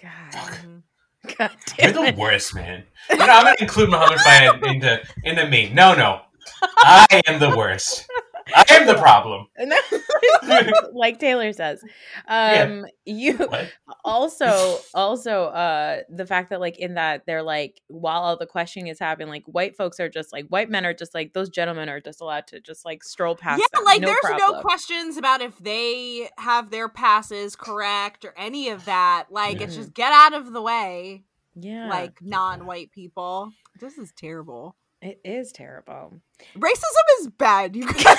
[0.02, 0.32] God.
[0.34, 0.84] Mhm.
[1.38, 2.86] God You're the worst, man.
[3.10, 5.70] You know, I'm gonna include Muhammad Fayed into into me.
[5.74, 6.22] No, no,
[6.78, 8.09] I am the worst.
[8.56, 9.48] I am the problem.
[10.94, 11.84] like Taylor says.
[12.28, 13.72] Um you What?
[14.04, 18.88] also also uh the fact that like in that they're like while all the questioning
[18.88, 21.90] is happening like white folks are just like white men are just like those gentlemen
[21.90, 25.18] are just allowed to just like stroll past yeah, them, like no there's no questions
[25.18, 29.28] about if they have their passes correct or any of that.
[29.30, 29.78] Like it's Mhm.
[29.78, 31.24] just get out of the way,
[31.56, 33.52] yeah like non-white people.
[33.80, 34.76] This is terrible.
[35.02, 36.22] It is terrible
[36.58, 37.76] Racism is bad.
[37.76, 38.18] You guys.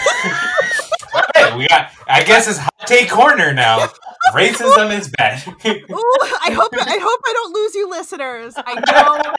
[1.35, 1.91] Hey, we got.
[2.07, 3.89] I guess it's hot take corner now.
[4.33, 5.43] Racism is bad.
[5.67, 8.55] Ooh, I hope I hope I don't lose you, listeners.
[8.57, 9.35] I know.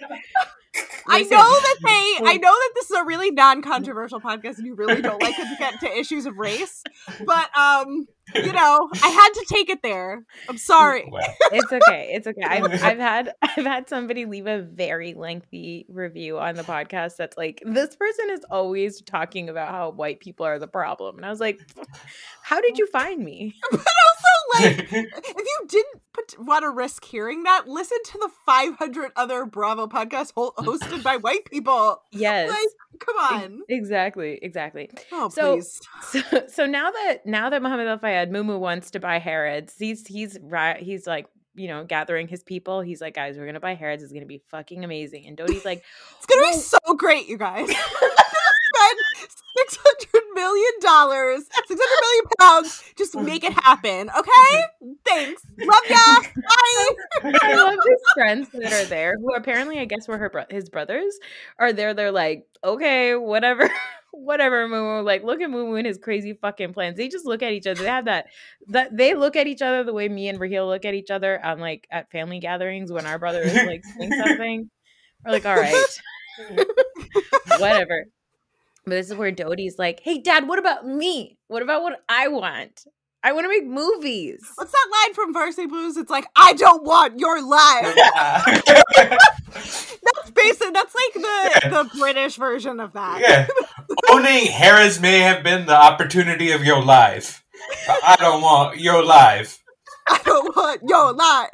[1.07, 2.29] I know that they.
[2.29, 5.55] I know that this is a really non-controversial podcast, and you really don't like to
[5.59, 6.83] get into issues of race.
[7.25, 10.23] But um, you know, I had to take it there.
[10.49, 11.01] I'm sorry.
[11.11, 12.11] Well, it's okay.
[12.13, 12.43] It's okay.
[12.43, 17.35] I've, I've had I've had somebody leave a very lengthy review on the podcast that's
[17.37, 21.17] like, this person is always talking about how white people are the problem.
[21.17, 21.59] And I was like,
[22.43, 23.55] how did you find me?
[23.71, 28.29] But also, like, if you didn't put, want to risk hearing that, listen to the
[28.45, 32.01] 500 other Bravo podcasts hosted by white people.
[32.11, 32.49] Yes.
[32.49, 33.59] Like, come on.
[33.69, 34.89] Exactly, exactly.
[35.11, 35.79] Oh, So- please.
[36.11, 40.05] So, so now that now that Mohammed Al Fayed Mumu wants to buy Harrods, he's
[40.07, 40.81] he's right.
[40.81, 42.81] He's like you know gathering his people.
[42.81, 44.03] He's like, guys, we're gonna buy Harrods.
[44.03, 45.27] It's gonna be fucking amazing.
[45.27, 45.83] And Dodi's like,
[46.17, 47.69] It's gonna Well- be so great, you guys.
[49.57, 52.83] Six hundred million dollars, six hundred million pounds.
[52.97, 54.63] Just make it happen, okay?
[55.05, 55.41] Thanks.
[55.59, 55.97] Love ya.
[56.35, 57.33] Bye.
[57.41, 60.69] I love his friends that are there, who apparently I guess were her bro- his
[60.69, 61.19] brothers,
[61.59, 61.93] are there.
[61.93, 63.69] They're like, okay, whatever.
[64.13, 65.05] Whatever, Mumu.
[65.05, 66.97] Like, look at Mumu and his crazy fucking plans.
[66.97, 67.81] They just look at each other.
[67.81, 68.25] They have that
[68.67, 71.39] that they look at each other the way me and Raheel look at each other
[71.43, 74.69] on like at family gatherings when our brother is like saying something.
[75.25, 75.99] We're like, all right,
[77.59, 78.05] whatever.
[78.91, 81.37] But this is where Dodi's like, hey, dad, what about me?
[81.47, 82.83] What about what I want?
[83.23, 84.45] I want to make movies.
[84.55, 85.95] What's that line from Varsity Blues?
[85.95, 87.95] It's like, I don't want your life.
[89.53, 90.73] That's basic.
[90.73, 93.21] That's like the the British version of that.
[93.21, 93.47] yeah.
[94.09, 97.45] Owning Harrods may have been the opportunity of your life.
[97.87, 99.63] But I don't want your life.
[100.09, 101.49] I don't want your life.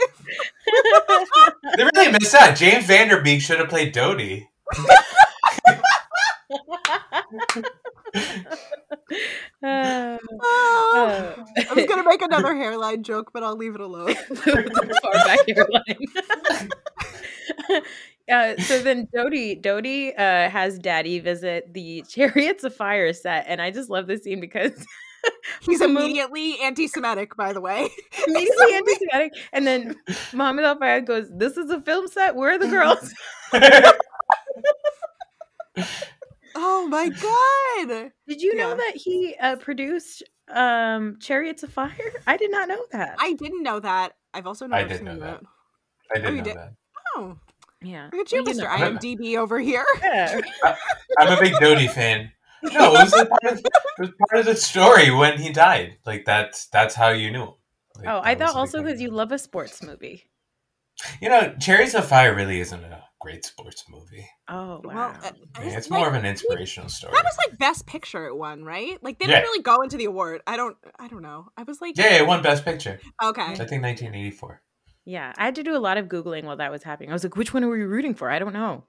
[1.78, 2.56] They really missed out.
[2.58, 4.48] James Van Der Beek should have played Dodi.
[9.64, 10.18] Uh,
[10.50, 14.14] Oh, uh, I was gonna make another hairline joke, but I'll leave it alone.
[14.36, 16.08] far back hairline.
[18.30, 23.62] Uh, so then Dodi Dodi uh, has Daddy visit the Chariots of Fire set, and
[23.62, 24.74] I just love this scene because
[25.62, 27.90] He's the movie- immediately anti-Semitic, by the way.
[28.28, 29.96] immediately anti-Semitic, and then
[30.34, 32.36] Muhammad Al Fayed goes, "This is a film set.
[32.36, 33.14] Where are the girls?"
[36.60, 38.12] Oh my god!
[38.28, 41.92] Did you know that he uh, produced um, Chariots of Fire?
[42.26, 43.16] I did not know that.
[43.20, 44.14] I didn't know that.
[44.34, 45.42] I've also never I did seen know that.
[45.42, 45.46] that.
[46.16, 46.56] I Oh, didn't you know did?
[46.58, 46.74] that.
[47.16, 47.38] Oh,
[47.82, 48.68] yeah, look at you, Mr.
[48.68, 49.86] IMDb over here.
[50.02, 50.42] Yeah.
[51.20, 52.32] I'm a big Dodi fan.
[52.64, 53.66] No, it was, part of, it
[54.00, 55.98] was part of the story when he died.
[56.08, 57.44] Like that's that's how you knew.
[57.44, 57.54] him.
[57.98, 60.24] Like, Oh, I thought also because you love a sports movie.
[61.22, 64.28] You know, Chariots of Fire really isn't a great sports movie.
[64.48, 64.94] Oh wow.
[64.96, 67.14] Well, uh, I mean, it's like- more of an inspirational story.
[67.14, 69.02] That was like best picture it won, right?
[69.04, 70.42] Like they didn't really go into the award.
[70.48, 70.78] I don't.
[71.00, 71.48] I don't know.
[71.58, 73.00] I was like, Yeah, it won Best Picture.
[73.24, 73.42] okay.
[73.42, 74.62] I think 1984.
[75.06, 77.10] Yeah, I had to do a lot of googling while that was happening.
[77.10, 78.30] I was like, which one are we rooting for?
[78.30, 78.84] I don't know.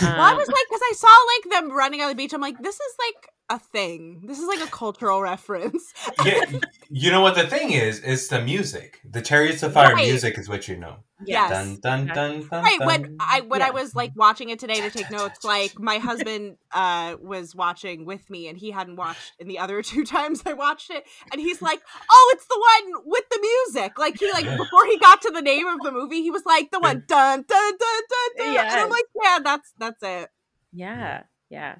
[0.00, 2.32] Well, I Um, was like, because I saw like them running on the beach.
[2.34, 4.22] I'm like, this is like a thing.
[4.26, 5.92] This is like a cultural reference.
[6.24, 6.44] Yeah,
[6.88, 8.00] you know what the thing is?
[8.00, 9.00] It's the music.
[9.04, 10.06] The Chariots of Fire Right.
[10.06, 10.96] music is what you know.
[11.26, 11.50] Yes.
[11.50, 12.62] Dun dun dun dun.
[12.64, 12.86] Right dun.
[12.86, 16.56] when I when I was like watching it today to take notes, like my husband
[16.72, 20.54] uh was watching with me and he hadn't watched in the other two times I
[20.54, 21.80] watched it, and he's like,
[22.10, 22.58] "Oh, it's the
[22.92, 25.92] one with the music." Like he like before he got to the name of the
[25.92, 29.38] movie, he was like, "The one dun dun dun dun dun," and I'm like, "Yeah,
[29.44, 30.30] that's that's it."
[30.72, 31.22] yeah,
[31.54, 31.76] yeah,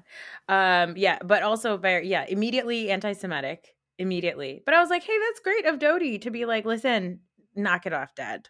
[0.47, 4.61] um, yeah, but also very yeah, immediately anti-Semitic, immediately.
[4.65, 7.19] But I was like, hey, that's great of Dodi to be like, listen,
[7.55, 8.49] knock it off, Dad.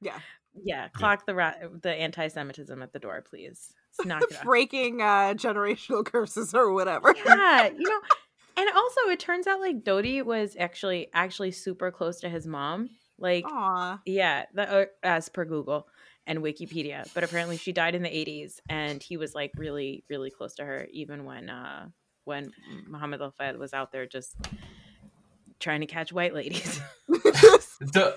[0.00, 0.18] Yeah.
[0.62, 3.72] Yeah, clock the ra- the anti-Semitism at the door, please.
[3.96, 4.44] Just knock it off.
[4.44, 7.14] Breaking uh generational curses or whatever.
[7.24, 8.00] yeah, you know,
[8.56, 12.90] and also it turns out like Dodi was actually actually super close to his mom.
[13.18, 14.00] Like, Aw.
[14.06, 15.86] yeah, the, uh, as per Google
[16.30, 20.30] and Wikipedia, but apparently she died in the 80s, and he was like really, really
[20.30, 21.88] close to her, even when uh
[22.24, 22.52] when
[22.86, 24.36] Muhammad Al Fayed was out there just
[25.58, 26.80] trying to catch white ladies.
[27.08, 28.16] the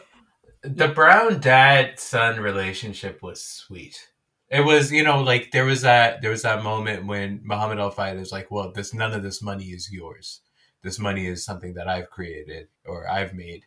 [0.61, 4.07] the brown dad son relationship was sweet.
[4.47, 7.89] It was, you know, like there was that there was that moment when Muhammad Al
[7.89, 10.41] Fayed is like, "Well, this none of this money is yours.
[10.83, 13.65] this money is something that I've created or I've made.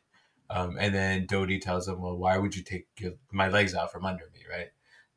[0.50, 3.92] Um, and then Dodi tells him, well, why would you take your, my legs out
[3.92, 4.68] from under me, right?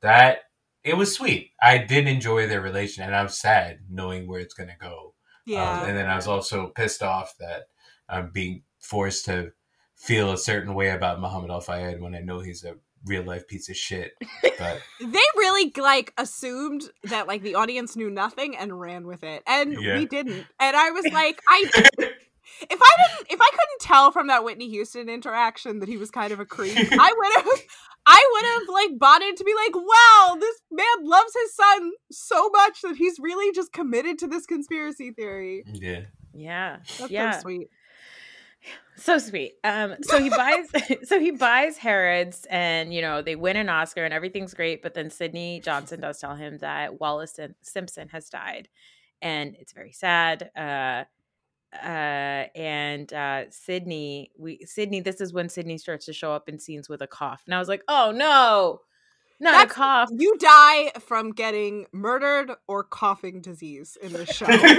[0.02, 0.40] That
[0.84, 1.52] it was sweet.
[1.62, 5.14] I did enjoy their relation, and I'm sad knowing where it's going to go.
[5.46, 5.82] Yeah.
[5.82, 7.64] Um, and then I was also pissed off that
[8.08, 9.52] I'm being forced to
[9.96, 12.76] feel a certain way about Muhammad Al Fayed when I know he's a
[13.06, 14.14] real life piece of shit.
[14.58, 15.08] But they
[15.38, 19.98] really like assumed that like the audience knew nothing and ran with it and Yeah.
[19.98, 21.72] we didn't and i was like i
[22.62, 26.12] if i didn't if i couldn't tell from that whitney houston interaction that he was
[26.12, 27.62] kind of a creep i would have
[28.06, 31.92] i would have like bought in to be like wow this man loves his son
[32.12, 36.02] so much that he's really just committed to this conspiracy theory yeah.
[36.34, 36.78] Yeah.
[36.98, 37.32] that's yeah.
[37.32, 37.70] so sweet
[38.96, 39.54] So sweet.
[39.64, 40.68] Um, so he buys
[41.04, 44.94] so he buys Harrods and you know, they win an Oscar and everything's great, but
[44.94, 48.68] then Sydney Johnson does tell him that Wallis Simpson has died.
[49.22, 50.52] And it's very sad.
[50.56, 51.06] Uh
[51.74, 56.60] uh and uh Sydney we Sydney this is when Sydney starts to show up in
[56.60, 57.44] scenes with a cough.
[57.46, 58.82] And I was like, "Oh no.
[59.40, 64.46] Not That's- a cough." you die from getting murdered or coughing disease in this show.
[64.46, 64.64] like so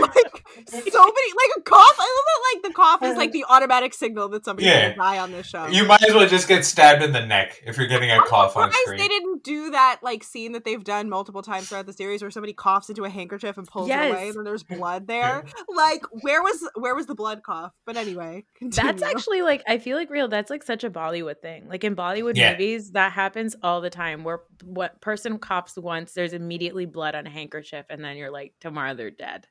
[1.04, 1.96] many, like a cough.
[1.98, 2.40] I love that.
[2.54, 4.82] Like the cough is like the automatic signal that somebody's Yeah.
[4.90, 5.66] gonna die on this show.
[5.66, 8.26] You might as well just get stabbed in the neck if you're getting a I'm
[8.26, 8.98] cough on surprised screen.
[8.98, 12.30] they didn't do that like scene that they've done multiple times throughout the series where
[12.30, 15.44] somebody coughs into a handkerchief and pulls it away and then there's blood there.
[15.68, 17.72] Like where was where was the blood cough?
[17.86, 18.92] But anyway, continue.
[18.92, 20.28] That's actually like I feel like real.
[20.28, 21.68] That's like such a Bollywood thing.
[21.68, 22.52] Like in Bollywood Yeah.
[22.52, 24.24] movies, that happens all the time.
[24.24, 28.54] Where what person coughs once, there's immediately blood on a handkerchief, and then you're like,
[28.60, 29.46] tomorrow they're dead.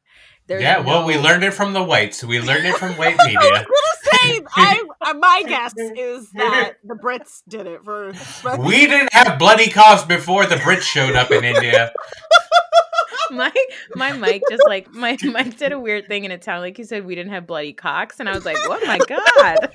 [0.47, 2.24] There's yeah, well, we learned it from the whites.
[2.24, 3.66] We learned it from white I was media.
[4.03, 8.43] say, I, uh, my guess is that the Brits did it first.
[8.60, 11.91] We didn't have bloody coughs before the Brits showed up in India.
[13.36, 13.52] my
[13.96, 16.84] my mic just like my mic did a weird thing, and it sounded like he
[16.84, 19.70] said we didn't have bloody cocks, and I was like, oh my god.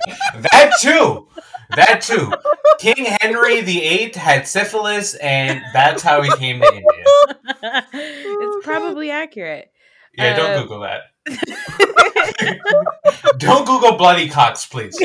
[0.51, 1.27] That too.
[1.75, 2.31] That too.
[2.79, 7.03] King Henry the Eighth had syphilis, and that's how he came to India.
[7.93, 9.71] it's probably accurate.
[10.17, 11.01] Yeah, Uh, don't Google that.
[13.37, 14.97] Don't Google bloody cocks, please.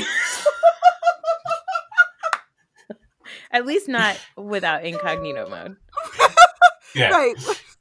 [3.53, 5.77] At least not without incognito mode.
[6.95, 7.11] Yeah.
[7.11, 7.35] right,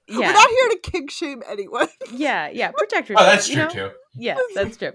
[0.09, 0.27] Yeah.
[0.27, 1.87] we're not here to kink shame anyone.
[2.11, 2.71] Yeah, yeah.
[2.71, 3.31] Protect Oh, yourself.
[3.31, 3.69] that's you true know?
[3.89, 3.91] too.
[4.15, 4.91] Yeah, that's true.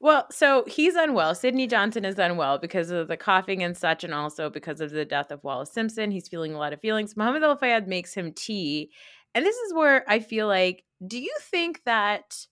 [0.00, 1.34] Well, so he's unwell.
[1.34, 5.04] Sydney Johnson is unwell because of the coughing and such, and also because of the
[5.04, 6.10] death of Wallis Simpson.
[6.10, 7.16] He's feeling a lot of feelings.
[7.16, 8.90] Muhammad Al Fayed makes him tea.
[9.34, 12.46] And this is where I feel like, do you think that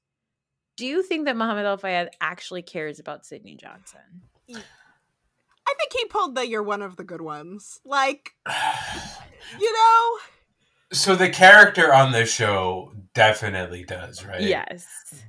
[0.77, 4.01] do you think that Muhammad Al Fayed actually cares about Sydney Johnson?
[4.51, 8.31] I think he pulled the "you're one of the good ones." Like,
[9.61, 10.19] you know,
[10.93, 14.41] So the character on the show definitely does, right?
[14.41, 14.87] Yes.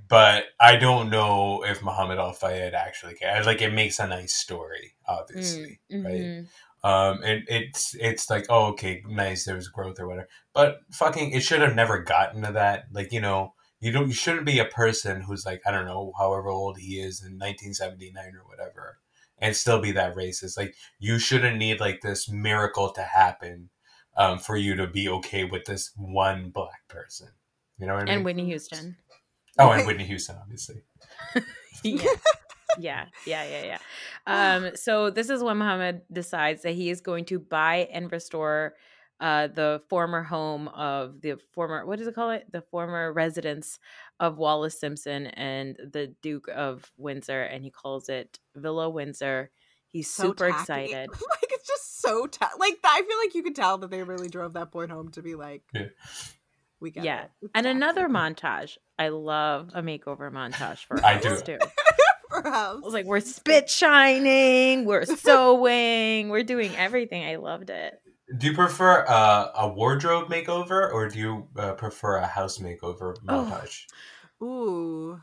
[0.07, 3.45] But I don't know if Muhammad Al Fayed actually cares.
[3.45, 5.79] Like it makes a nice story, obviously.
[5.91, 6.13] Mm, Right.
[6.21, 6.47] mhm.
[6.81, 10.29] Um and it's it's like, oh okay, nice, there was growth or whatever.
[10.53, 12.85] But fucking it should have never gotten to that.
[12.93, 16.13] Like, you know, you don't you shouldn't be a person who's like, I don't know,
[16.17, 18.99] however old he is in nineteen seventy nine or whatever,
[19.39, 20.57] and still be that racist.
[20.57, 23.69] Like you shouldn't need like this miracle to happen
[24.19, 27.29] um, for you to be okay with this one black person.
[27.79, 28.15] You know what I mean?
[28.15, 28.97] And Whitney Houston.
[29.57, 30.83] oh, and Whitney Houston, obviously.
[31.83, 32.03] yeah.
[32.77, 33.77] yeah, yeah, yeah, yeah.
[34.27, 38.75] Um, so this is when Muhammad decides that he is going to buy and restore
[39.21, 42.45] uh, the former home of the former what does it call it?
[42.51, 43.79] The former residence
[44.19, 49.49] of Wallis Simpson and the Duke of Windsor, and he calls it Villa Windsor.
[49.87, 50.61] He's so super tacky.
[50.83, 51.09] excited.
[52.03, 54.29] Like it's just so ta- like I feel like you could tell that they really
[54.29, 55.85] drove that point home to be like, Yeah.
[56.79, 57.21] we get Yeah.
[57.23, 57.31] it.
[57.41, 57.75] It's And tacky.
[57.77, 58.77] another montage.
[58.97, 61.57] I love a makeover montage for I us do.
[61.57, 61.65] too.
[62.29, 62.47] Perhaps.
[62.55, 67.23] I was like, we're spit shining, we're sewing, we're doing everything.
[67.25, 67.99] I loved it.
[68.37, 73.15] Do you prefer uh, a wardrobe makeover or do you uh, prefer a house makeover
[73.27, 73.45] Oh.
[73.51, 73.85] montage?
[74.43, 75.19] Ooh.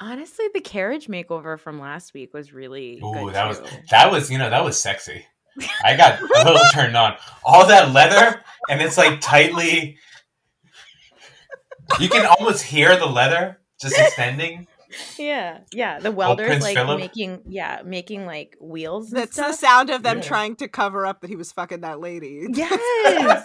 [0.00, 3.60] Honestly, the carriage makeover from last week was really Ooh, good that was
[3.90, 5.24] that was you know that was sexy.
[5.84, 7.16] I got a little turned on.
[7.44, 9.98] All that leather and it's like tightly.
[12.00, 14.66] You can almost hear the leather just extending.
[15.18, 15.98] yeah, yeah.
[15.98, 16.98] The welders like Philip?
[16.98, 19.12] making, yeah, making like wheels.
[19.12, 20.22] And That's the sound of them Yeah.
[20.22, 22.46] trying to cover up that he was fucking that lady.
[22.50, 23.44] Yes.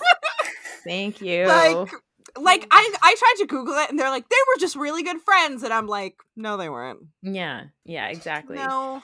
[0.86, 1.45] Thank you.
[1.47, 1.89] like
[2.38, 5.20] like I I tried to Google it and they're like, they were just really good
[5.22, 5.64] friends.
[5.64, 6.99] And I'm like, no, they weren't.
[7.22, 8.55] yeah, yeah, exactly.
[8.55, 9.03] No.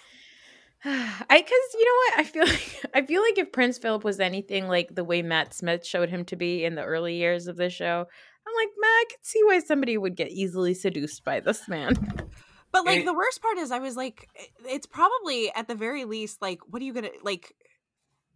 [0.87, 4.19] I because you know what I feel like I feel like if Prince Philip was
[4.19, 7.57] anything like the way Matt Smith showed him to be in the early years of
[7.57, 8.05] the show,
[8.47, 11.95] I'm like, man, I could see why somebody would get easily seduced by this man.
[12.71, 14.27] But like the worst part is, I was like,
[14.65, 17.53] it's probably at the very least, like, what are you gonna like?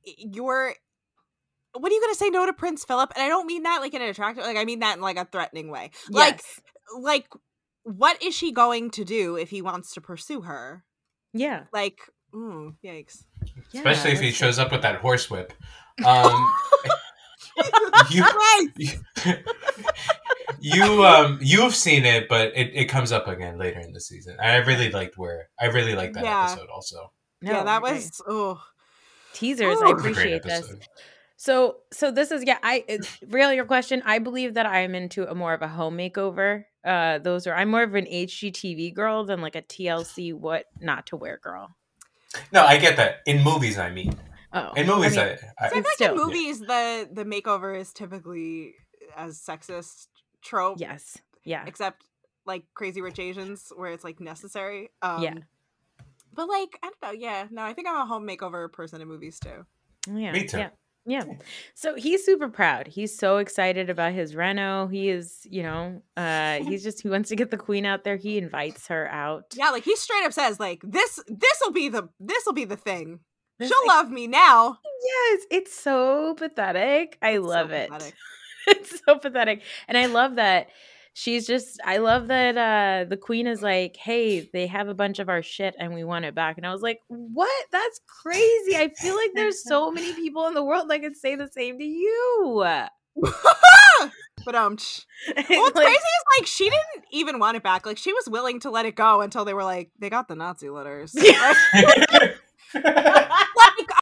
[0.07, 0.75] y- You're,
[1.73, 3.11] what are you gonna say no to Prince Philip?
[3.17, 5.17] And I don't mean that like in an attractive, like I mean that in like
[5.17, 5.91] a threatening way.
[6.09, 6.41] Like,
[6.97, 7.27] like,
[7.83, 10.85] what is she going to do if he wants to pursue her?
[11.33, 11.99] yeah, Like,
[12.33, 13.23] mm, yikes.
[13.71, 15.51] yeah, Especially if he shows up with that horsewhip.
[16.05, 16.53] Um,
[18.09, 18.67] you, Right.
[20.59, 24.37] you um you've seen it, but it, it comes up again later in the season.
[24.41, 26.45] I really liked where I really liked that Yeah.
[26.51, 27.11] episode also.
[27.41, 27.93] No, yeah, that okay.
[27.93, 28.61] was oh
[29.33, 29.77] teasers.
[29.79, 29.85] Ooh.
[29.85, 30.73] I It It was a great appreciate this.
[31.37, 32.57] So, so this is yeah.
[32.63, 34.01] I it's really your question.
[34.05, 36.65] I believe that I am into a more of a home makeover.
[36.85, 41.07] Uh, those are I'm more of an HGTV girl than like a TLC what not
[41.07, 41.75] to wear girl.
[42.51, 43.17] No, I get that.
[43.25, 44.13] In movies, I mean.
[44.53, 46.11] Oh, In movies, I I, mean, I, I feel like still.
[46.13, 48.73] in movies the the makeover is typically
[49.15, 50.07] as sexist
[50.41, 50.79] trope.
[50.79, 52.03] yes, yeah, except
[52.45, 54.89] like Crazy Rich Asians, where it's like necessary.
[55.01, 55.33] Um, Yeah.
[56.33, 57.19] But like, I don't know.
[57.19, 59.65] Yeah, no, I think I'm a home makeover person in movies too.
[60.07, 60.57] yeah, Me too.
[60.59, 60.69] Yeah.
[61.09, 61.23] Yeah.
[61.73, 62.85] So he's super proud.
[62.87, 64.85] He's so excited about his reno.
[64.87, 68.15] He is, you know, uh he's just he wants to get the queen out there.
[68.15, 69.45] He invites her out.
[69.55, 72.65] Yeah, like he straight up says, like this, this will be the, this will be
[72.65, 73.19] the thing.
[73.57, 74.77] This- She'll love me now.
[75.03, 77.17] Yes, it's so pathetic.
[77.21, 77.89] I It's so love it.
[77.89, 78.13] pathetic.
[78.67, 79.63] it's so pathetic.
[79.87, 80.67] And I love that
[81.21, 85.19] she's just I love that uh the queen is like, "Hey, they have a bunch
[85.19, 87.65] of our shit and we want it back." And I was like, "What?
[87.71, 88.75] That's crazy.
[88.77, 91.77] I feel like there's so many people in the world that could say the same
[91.79, 92.63] to you."
[94.45, 95.05] but um, tch.
[95.35, 97.85] Well, what's like- crazy is like she didn't even want it back.
[97.85, 100.35] Like she was willing to let it go until they were like, they got the
[100.35, 101.13] Nazi letters.
[101.15, 102.37] like,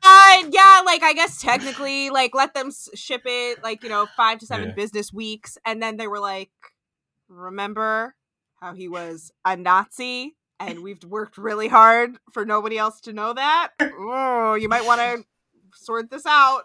[0.04, 4.08] uh, yeah, like I guess technically, like let them s- ship it, like you know,
[4.16, 4.76] five to seven Yeah.
[4.76, 6.50] business weeks, and then they were like,
[7.30, 8.16] remember
[8.60, 13.34] how he was a Nazi, and we've worked really hard for nobody else to know
[13.34, 13.70] that.
[14.00, 15.26] Oh, you might want to
[15.74, 16.64] sort this out.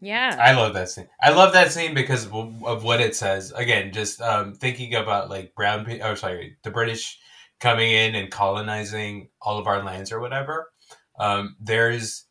[0.00, 0.36] yeah.
[0.40, 1.08] I love that scene.
[1.20, 3.52] I love that scene because of of what it says.
[3.52, 7.18] Again, just um, thinking about like brown, pe- oh sorry, the British
[7.60, 10.70] coming in and colonizing all of our lands or whatever.
[11.18, 12.26] Um, there's,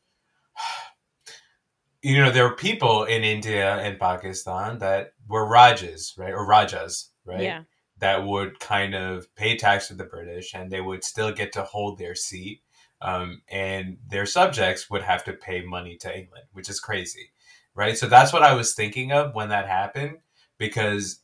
[2.01, 7.11] you know, there were people in India and Pakistan that were Rajas, right, or Rajas,
[7.25, 7.63] right, Yeah.
[7.99, 11.63] that would kind of pay tax to the British, and they would still get to
[11.63, 12.61] hold their seat.
[13.01, 17.31] Um, and their subjects would have to pay money to England, which is crazy
[17.75, 17.97] right?
[17.97, 20.17] So that's what I was thinking of when that happened
[20.57, 21.21] because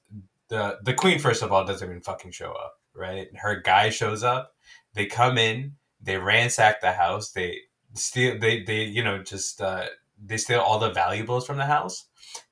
[0.49, 3.27] the the queen first of all doesn't even fucking show up, right?
[3.35, 4.53] Her guy shows up,
[4.93, 7.59] they come in, they ransack the house, they
[7.93, 9.85] steal they they you know just uh
[10.23, 12.05] they steal all the valuables from the house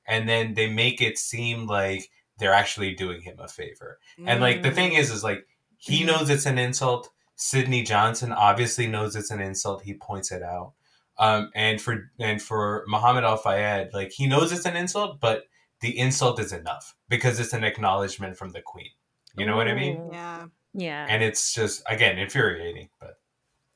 [0.06, 2.08] and then they make it seem like
[2.38, 3.98] they're actually doing him a favor.
[4.26, 6.06] And like the thing is is like he Mhm.
[6.06, 7.10] knows it's an insult.
[7.36, 9.82] Sydney Johnson obviously knows it's an insult.
[9.82, 10.72] He points it out.
[11.18, 15.44] Um, and for and for Muhammad Al Fayed, like he knows it's an insult, but
[15.80, 18.90] the insult is enough because it's an acknowledgement from the queen.
[19.36, 20.08] You know what I mean?
[20.12, 21.06] Yeah, Yeah.
[21.08, 22.88] And it's just again infuriating.
[23.00, 23.17] But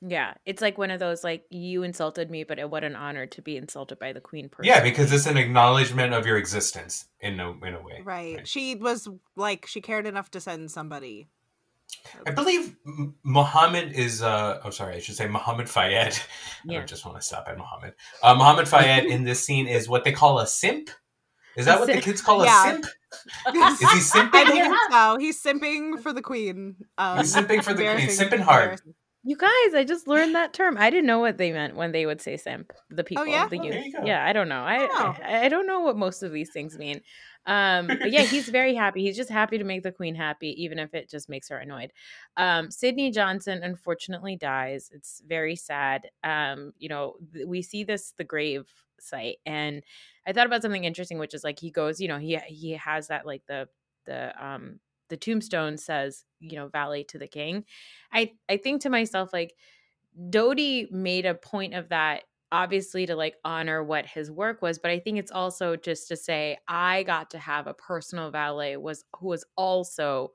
[0.05, 0.35] yeah.
[0.45, 3.57] It's like one of those like you insulted me, but what an honor to be
[3.57, 4.67] insulted by the queen person.
[4.67, 8.01] yeah, because it's an acknowledgement of your existence in a in a way.
[8.05, 8.47] right.
[8.47, 11.29] She was like, she cared enough to send somebody.
[12.27, 14.23] I believe M- Muhammad is.
[14.23, 15.93] Uh, oh, sorry, I should say Muhammad Fayed.
[15.95, 16.11] I
[16.65, 16.79] Yeah.
[16.79, 17.95] don't just want to stop at Muhammad.
[18.23, 20.89] Uh, Muhammad Fayed in this scene is what they call a simp.
[21.55, 22.63] Is that A what the kids call a Yeah.
[22.65, 22.87] simp?
[22.87, 23.87] Is he
[24.19, 24.31] simping?
[24.33, 25.17] I think so.
[25.21, 26.77] He's simping for the queen.
[26.97, 28.81] Um, He's simping for the queen, embarrassing- simping hard.
[29.25, 30.77] You guys, I just learned that term.
[30.77, 32.73] I didn't know what they meant when they would say simp.
[32.91, 33.47] The people, yeah?
[33.47, 33.75] the Oh, youth.
[33.75, 34.63] there you yeah, I don't know.
[34.63, 35.15] I, Oh.
[35.23, 37.01] I I don't know what most of these things mean.
[37.47, 39.03] Um, but yeah, he's very happy.
[39.03, 41.93] He's just happy to make the queen happy, even if it just makes her annoyed.
[42.37, 44.91] Um, Sydney Johnson unfortunately dies.
[44.93, 46.11] It's very sad.
[46.25, 48.67] Um, you know, th- we see this the grave
[48.99, 49.85] site, and
[50.27, 53.07] I thought about something interesting, which is like he goes, you know, he he has
[53.09, 53.69] that like the
[54.05, 54.81] the um
[55.13, 57.67] the tombstone says, you know, valet to the king.
[58.11, 59.55] I I think to myself like
[60.31, 64.91] Dodi made a point of that obviously to like honor what his work was but
[64.91, 69.05] i think it's also just to say i got to have a personal valet was
[69.17, 70.31] who was also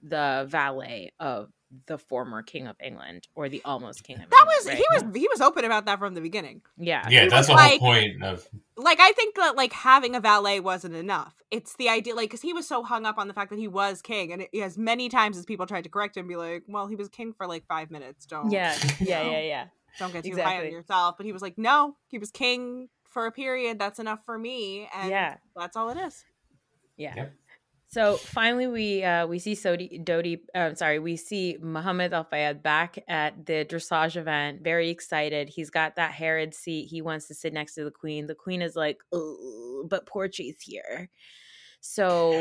[0.00, 1.50] the valet of
[1.86, 5.16] the former king of england or the almost king of That england was he was
[5.16, 6.62] he was open about that from the beginning.
[6.78, 8.48] yeah Yeah, He that's was the whole point of.
[8.76, 11.34] Like I think that like having a valet wasn't enough.
[11.50, 13.68] It's the idea like because he was so hung up on the fact that he
[13.68, 16.62] was king, and it, as many times as people tried to correct him, be like,
[16.68, 18.24] "Well, he was king for like five minutes.
[18.24, 19.64] Don't yeah yeah yeah yeah
[19.98, 23.26] don't get too high on yourself." But he was like, "No, he was king for
[23.26, 23.78] a period.
[23.78, 25.36] That's enough for me, and Yeah.
[25.56, 26.24] that's all it is."
[26.96, 27.32] yeah Yep.
[27.90, 30.40] So finally, we uh, we see Sodi, Dodi.
[30.54, 34.62] Uh, sorry, we see Muhammad Al Fayed back at the dressage event.
[34.62, 35.48] Very excited.
[35.48, 36.88] He's got that Harrods seat.
[36.90, 38.26] He wants to sit next to the queen.
[38.26, 41.08] The queen is like, "But Porchey's here."
[41.80, 42.32] So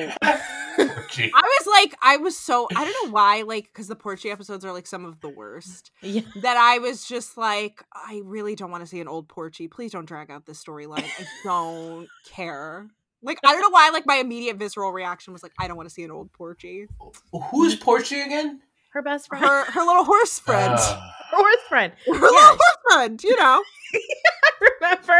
[1.10, 1.32] Gee.
[1.36, 4.66] I was like, I was so I don't know why, like, because the Porchey episodes
[4.66, 5.92] are like some of the worst.
[6.02, 9.70] yeah, That I was just like, I really don't want to see an old Porchey.
[9.70, 11.06] Please don't drag out this storyline.
[11.06, 12.88] I don't care.
[13.24, 13.90] Like, I don't know why.
[13.90, 16.88] Like, my immediate visceral reaction was like, I don't want to see an old Porchey.
[17.52, 18.62] Who's Porchey again?
[18.94, 21.00] her best friend, Her her little horse friend, Uh,
[21.32, 21.94] her horse friend.
[22.08, 23.24] her little horse friend.
[23.24, 23.62] You know,
[24.82, 25.20] remember,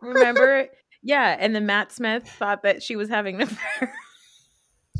[0.00, 0.66] remember,
[1.02, 1.36] yeah.
[1.38, 3.94] And then Matt Smith thought that she was having an affair,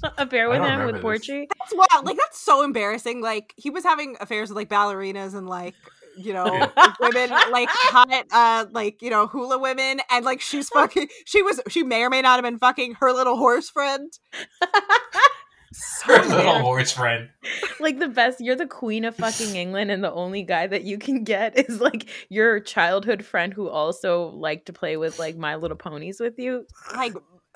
[0.18, 1.02] affair with him with remember this.
[1.28, 1.46] Porchey.
[1.58, 2.06] that's wild.
[2.06, 3.20] Like, that's so embarrassing.
[3.20, 5.74] Like, he was having affairs with like ballerinas and like.
[6.16, 6.92] You know, Yeah.
[7.00, 11.08] women like hot, uh, like you know, hula women, and like she's fucking.
[11.24, 11.60] She was.
[11.68, 14.12] She may or may not have been fucking her little horse friend.
[15.76, 16.62] So her little weird.
[16.62, 17.30] horse friend.
[17.80, 20.98] like the best you're the queen of fucking england and the only guy that you
[20.98, 25.56] can get is like your childhood friend who also liked to play with like my
[25.56, 27.12] little ponies with you like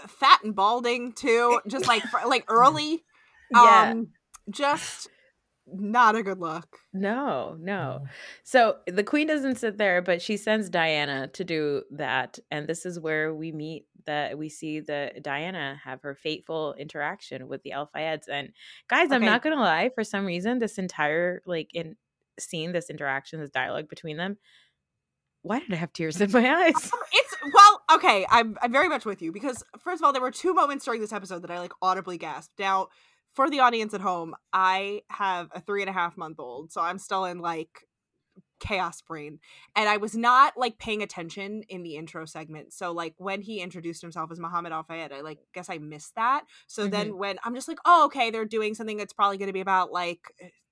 [0.09, 3.04] fat and balding too just like like early
[3.54, 4.09] yeah um
[4.50, 5.09] just
[5.74, 6.78] not a good look.
[6.92, 8.06] No no.
[8.44, 12.86] So the queen doesn't sit there but she sends diana to do that and this
[12.86, 17.72] is where we meet that we see the diana have her fateful interaction with the
[17.72, 18.50] al-fayeds and
[18.88, 21.94] guys i'm not gonna lie for some reason this entire like in
[22.40, 24.38] scene this interaction this dialogue between them
[25.42, 26.90] why did i have tears in my eyes?
[26.90, 30.22] Um, it's well okay I'm, I'm very much with you because first of all there
[30.22, 32.58] were two moments during this episode that i like audibly gasped.
[32.58, 32.88] Now
[33.39, 36.80] for the audience at home i have a three and a half month old so
[36.80, 37.86] i'm still in like
[38.59, 39.39] chaos brain.
[39.76, 42.72] And i was not like paying attention in the intro segment.
[42.72, 46.43] So like when he introduced himself as muhammad al-fayed i like guess i missed that.
[46.66, 47.18] So then mm-hmm.
[47.18, 49.93] when i'm just like oh okay they're doing something that's probably going to be about
[49.93, 50.22] like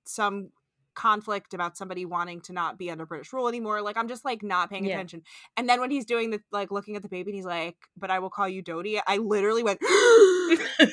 [0.05, 0.49] some
[0.97, 4.43] conflict about somebody wanting to not be under british rule anymore like i'm just like
[4.43, 4.95] not paying Yeah.
[4.95, 5.21] attention
[5.55, 8.11] and then when he's doing the like looking at the baby and he's like but
[8.11, 9.79] i will call you dodi i literally went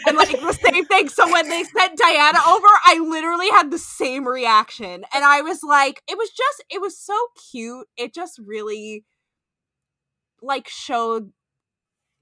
[0.07, 1.09] and like the same thing.
[1.09, 5.05] So when they sent Diana over, I literally had the same reaction.
[5.15, 7.17] And I was like, it was just, it was so
[7.51, 7.87] cute.
[7.97, 9.05] It just really
[10.43, 11.33] like showed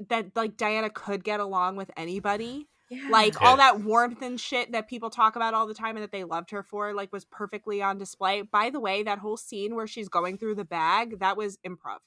[0.09, 2.69] that like Diana could get along with anybody.
[2.93, 3.09] Yeah.
[3.11, 3.49] Like Yeah.
[3.49, 6.25] all that warmth and shit that people talk about all the time and that they
[6.25, 8.43] loved her for, like was perfectly on display.
[8.43, 11.99] By the way, that whole scene where she's going through the bag, that was improv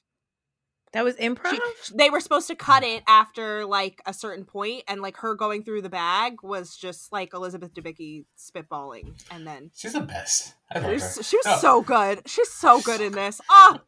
[0.92, 1.58] that was improv.
[1.94, 5.62] they were supposed to cut it after like a certain point and like her going
[5.62, 10.54] through the bag was just like elizabeth debicki spitballing and then She's the best.
[10.70, 10.94] I she love her.
[10.94, 11.58] was, she was No, oh.
[11.58, 13.80] so good she's so good in this oh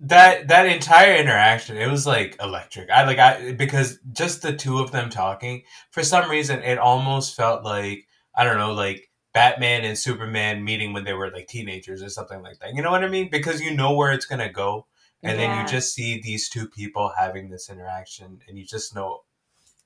[0.00, 2.90] that that entire interaction, it was like electric.
[2.90, 7.36] I like I because just the two of them talking, for some reason, it almost
[7.36, 12.02] felt like I don't know, like Batman and Superman meeting when they were like teenagers
[12.02, 12.74] or something like that.
[12.74, 13.28] You know what I mean?
[13.30, 14.86] Because you know where it's gonna go,
[15.22, 19.20] and then you just see these two people having this interaction, and you just know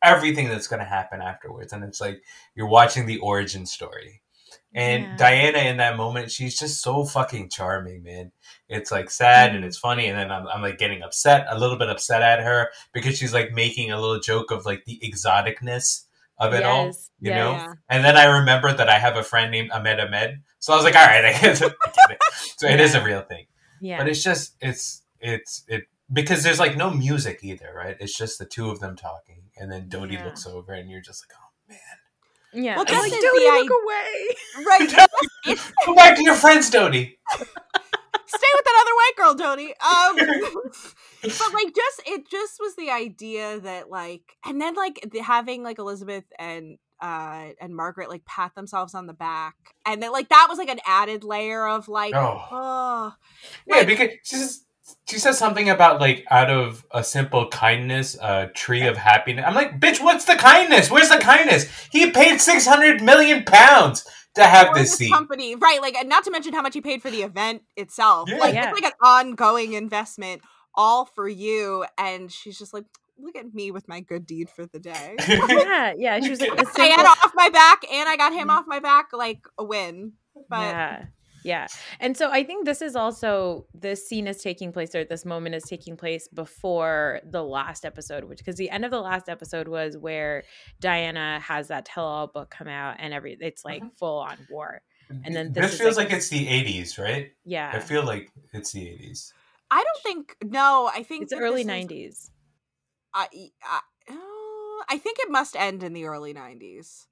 [0.03, 2.23] everything that's gonna happen afterwards, and it's like
[2.55, 4.23] you're watching the origin story.
[4.75, 5.17] And Yeah.
[5.17, 8.33] Diana in that moment, she's just so fucking charming, man.
[8.69, 9.57] It's like sad Mm.
[9.57, 12.41] and it's funny, and then I'm, I'm like getting upset, a little bit upset at
[12.41, 16.05] her because she's like making a little joke of like the exoticness
[16.39, 17.37] of it all, you yes.
[17.37, 17.53] know.
[17.53, 17.75] Yeah.
[17.89, 20.85] And then I remember that I have a friend named Ahmed Ahmed, so I was
[20.85, 21.73] like, all right, I get it.
[21.83, 22.19] I get it.
[22.57, 23.47] So it is a real thing,
[23.81, 23.99] Yeah.
[23.99, 27.97] but it's just it's it's it because there's like no music either, right?
[28.01, 30.25] It's just the two of them talking, and then Dodi Yeah.
[30.25, 31.37] looks over, and you're just like,
[32.55, 32.77] yeah.
[32.77, 34.67] Well, I'm like, is Dodi, look i- away.
[34.67, 35.09] right
[35.47, 37.17] it's go back to your friends, Dodi.
[38.27, 39.75] stay with that other white girl Tony.
[39.81, 40.17] um
[41.23, 45.63] but like just it just was the idea that like and then like the, having
[45.63, 50.29] like elizabeth and uh and margaret like pat themselves on the back and then like
[50.31, 52.47] that was like an added layer of like Oh.
[52.51, 53.15] oh
[53.67, 54.65] Yeah, Like- because she says,
[55.09, 59.45] she says something about like out of a simple kindness, a tree of happiness.
[59.47, 60.91] I'm like, bitch, what's the kindness?
[60.91, 61.67] Where's the kindness?
[61.91, 65.13] He paid six hundred million pounds to have for this this scene.
[65.13, 65.81] company, right?
[65.81, 68.31] Like, not to mention how much he paid for the event itself.
[68.31, 68.39] Yeah.
[68.39, 68.71] Like, Yeah.
[68.71, 70.41] it's like an ongoing investment,
[70.75, 71.85] all for you.
[71.99, 72.85] And she's just like,
[73.19, 75.17] look at me with my good deed for the day.
[75.29, 76.21] yeah, yeah.
[76.21, 78.53] She was like, a I simple- had off my back, and I got him mm.
[78.53, 80.13] off my back, like a win.
[80.49, 81.05] But yeah
[81.45, 81.67] yeah
[82.01, 85.55] and so i think this is also this scene is taking place or this moment
[85.55, 89.69] is taking place before the last episode which because the end of the last episode
[89.69, 90.45] was where
[90.81, 93.95] diana has that tell-all book come out and every it's like Mhm.
[93.97, 94.83] full on war
[95.25, 97.33] And then this this, feels like- like, it's the '80s, right?
[97.45, 97.71] Yeah.
[97.75, 99.35] I feel like it's the '80s.
[99.71, 100.37] I don't think.
[100.43, 102.31] No, I think it's early this is- 90s
[103.13, 103.29] I,
[103.63, 107.09] I, uh, I think it must end in the early 90s.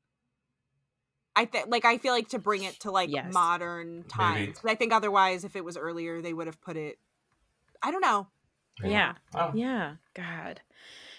[1.37, 3.33] I think like I feel like to bring it to like Yes.
[3.33, 4.59] modern times.
[4.65, 6.99] I think otherwise if it was earlier they would have put it
[7.83, 8.27] I don't know.
[8.85, 9.15] Yeah.
[9.35, 9.51] Oh.
[9.55, 9.95] Yeah.
[10.15, 10.61] God.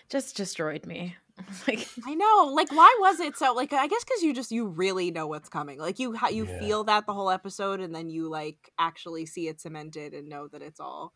[0.10, 1.16] Just destroyed me.
[1.68, 2.52] like I know.
[2.54, 5.50] Like why was it so like I guess cuz you just you really know what's
[5.50, 5.80] coming.
[5.80, 6.60] Like you ha- you Yeah.
[6.60, 10.48] feel that the whole episode and then you like actually see it cemented and know
[10.50, 11.14] that it's all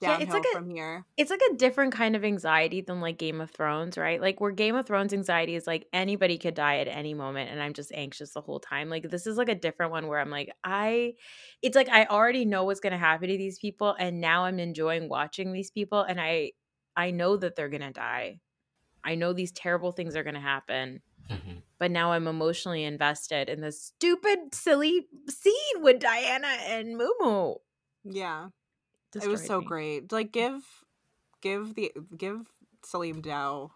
[0.00, 1.04] Yeah, it's like a- here.
[1.16, 4.20] it's like a different kind of anxiety than like Game of Thrones, right?
[4.20, 7.62] Like where Game of Thrones anxiety is like anybody could die at any moment and
[7.62, 8.88] I'm just anxious the whole time.
[8.90, 11.14] Like this is like a different one where I'm like I
[11.62, 14.58] it's like I already know what's going to happen to these people and now I'm
[14.58, 16.52] enjoying watching these people and I
[16.96, 18.40] I know that they're going to die.
[19.02, 21.02] I know these terrible things are going to happen.
[21.30, 21.62] Mhm.
[21.78, 27.56] But now I'm emotionally invested in this stupid, silly scene with Diana and Mumu.
[28.04, 28.48] Yeah.
[29.22, 29.66] It was so me.
[29.66, 30.12] great.
[30.12, 30.62] Like give
[31.40, 32.40] give the give
[32.84, 33.68] Salim Daw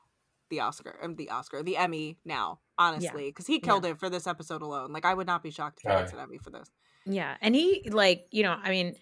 [0.50, 4.26] the Oscar, um, the Oscar, the Emmy now, honestly, because he killed it for this
[4.26, 4.92] episode alone.
[4.92, 6.70] Like I would not be shocked if he gets an Emmy for this.
[7.04, 7.36] Yeah.
[7.42, 8.94] And he, like, you know, I mean,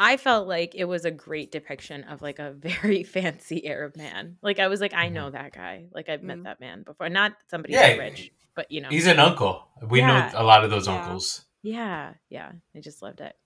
[0.00, 4.36] I felt like it was a great depiction of like a very fancy Arab man.
[4.42, 5.12] Like, I was like, I Mhm.
[5.12, 5.86] know that guy.
[5.92, 6.44] Like, I've met Mhm.
[6.44, 7.08] that man before.
[7.08, 8.88] Not somebody Yeah, who's rich, but, you know.
[8.88, 9.68] He's an uncle.
[9.88, 10.32] We Yeah.
[10.32, 11.02] know a lot of those Yeah.
[11.04, 11.44] uncles.
[11.62, 12.14] yeah.
[12.30, 12.50] Yeah.
[12.74, 13.36] I just loved it.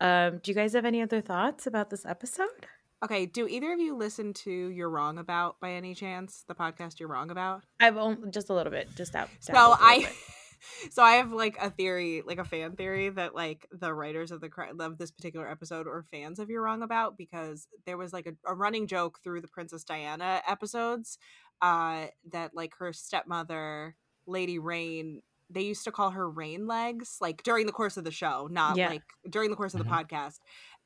[0.00, 2.48] Um, do you guys have any other thoughts about this episode?
[3.02, 6.44] Okay, do either of you listen to You're Wrong About by any chance?
[6.48, 7.64] The podcast You're Wrong About?
[7.78, 9.28] I've only just a little bit, just out.
[9.40, 10.12] So dabbled a little I
[10.90, 14.40] so I have like a theory, like a fan theory that like the writers of
[14.40, 18.26] the of this particular episode are fans of You're Wrong About because there was like
[18.26, 21.18] a, a running joke through the Princess Diana episodes
[21.62, 23.96] uh that like her stepmother,
[24.26, 28.10] Lady Raine, they used to call her Rain Legs like during the course of the
[28.10, 28.88] show, not Yeah.
[28.88, 30.06] like during the course of the Mhm.
[30.08, 30.36] podcast.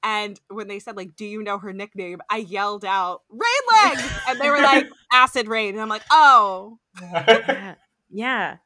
[0.02, 4.02] And when they said like, "Do you know her nickname?" I yelled out, "Rain Legs!"
[4.28, 7.74] and they were like, "Acid Rain," and I'm like, "Oh, yeah.
[8.10, 8.56] Yeah.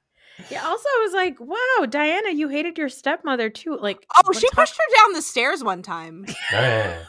[0.51, 0.65] Yeah.
[0.67, 3.77] Also, I was like, wow, Diana, you hated your stepmother too.
[3.77, 7.05] Like, oh, she talk- pushed her down the stairs one time." Yeah.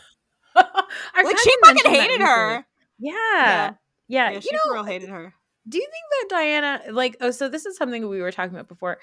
[0.55, 2.65] Our like she fucking hated her.
[2.99, 3.13] Yeah.
[3.13, 3.73] Yeah.
[4.07, 4.29] Yeah.
[4.31, 5.33] Yeah, she you know, real hated her.
[5.69, 8.67] Do you think that Diana, like, oh, so this is something we were talking about
[8.67, 8.97] before.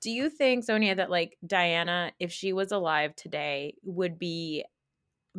[0.00, 4.64] Do you think, Sonia, that like Diana, if she was alive today, would be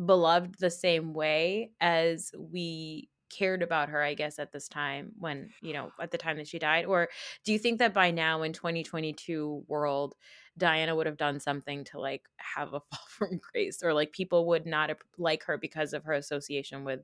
[0.04, 5.50] beloved the same way as we cared about her, I guess, at this time when,
[5.60, 6.86] you know, at the time that she died?
[6.86, 7.08] Or
[7.44, 10.14] do you think that by now in 2022 world,
[10.56, 14.46] Diana would have done something to like have a fall from grace or like people
[14.46, 17.00] would not like her because of her association with,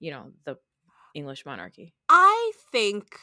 [0.00, 0.56] you know, the
[1.14, 1.94] English monarchy?
[2.08, 3.18] I think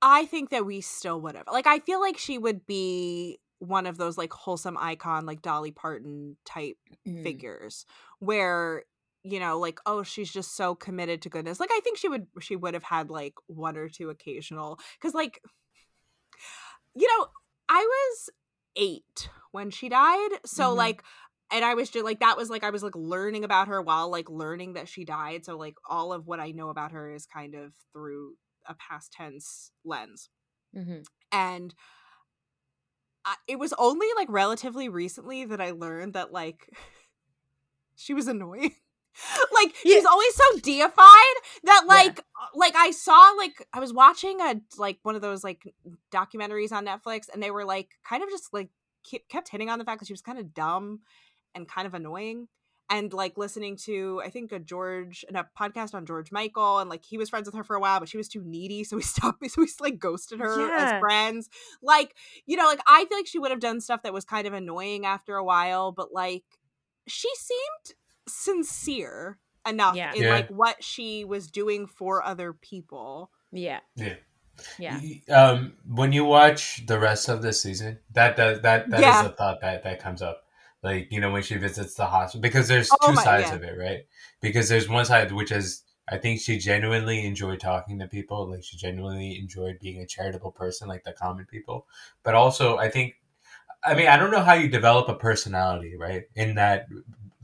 [0.00, 1.46] I think that we still would have.
[1.50, 5.70] Like I feel like she would be one of those like wholesome icon like Dolly
[5.70, 6.76] Parton type
[7.06, 7.22] Mm.
[7.22, 7.84] figures
[8.20, 8.84] where
[9.24, 11.60] you know like oh she's just so committed to goodness.
[11.60, 15.14] Like I think she would she would have had like one or two occasional cuz
[15.14, 15.40] like
[16.94, 17.26] you know
[17.68, 18.30] I was
[18.76, 20.30] 8 when she died.
[20.44, 20.76] So Mhm.
[20.76, 21.04] like
[21.52, 24.10] and I was just like that was like I was like learning about her while
[24.10, 25.44] like learning that she died.
[25.44, 28.34] So like all of what I know about her is kind of through
[28.66, 30.30] a past tense lens.
[30.74, 31.04] Mhm.
[31.30, 31.74] And
[33.24, 36.68] I, it was only like relatively recently that I learned that like
[37.94, 38.74] she was annoying.
[39.54, 44.40] like she's always so deified that like uh, like I saw like I was watching
[44.40, 45.62] a like one of those like
[46.10, 48.70] documentaries on Netflix and they were like kind of just like
[49.28, 51.00] kept hitting on the fact that she was kind of dumb
[51.54, 52.48] and kind of annoying
[52.90, 56.90] and like listening to I think a George and a podcast on George Michael and
[56.90, 58.96] like he was friends with her for a while but she was too needy so
[58.96, 60.94] we stopped so we like ghosted her Yeah.
[60.94, 61.48] as friends
[61.82, 62.14] like
[62.46, 64.52] you know like I feel like she would have done stuff that was kind of
[64.52, 66.44] annoying after a while but like
[67.06, 67.96] she seemed
[68.28, 70.12] sincere enough Yeah.
[70.14, 70.30] in Yeah.
[70.30, 73.80] like what she was doing for other people Yeah.
[73.96, 74.16] Yeah.
[74.78, 75.00] Yeah.
[75.34, 79.26] Um, when you watch the rest of the season, that does that that is Yeah.
[79.26, 80.44] a thought that that comes up.
[80.82, 83.56] Like you know when she visits the hospital because there's Oh two my- sides yeah.
[83.56, 84.06] of it, right?
[84.40, 88.64] Because there's one side which is I think she genuinely enjoyed talking to people, like
[88.64, 91.86] she genuinely enjoyed being a charitable person, like the common people.
[92.24, 93.14] But also, I think,
[93.84, 96.24] I mean, I don't know how you develop a personality, right?
[96.34, 96.88] In that,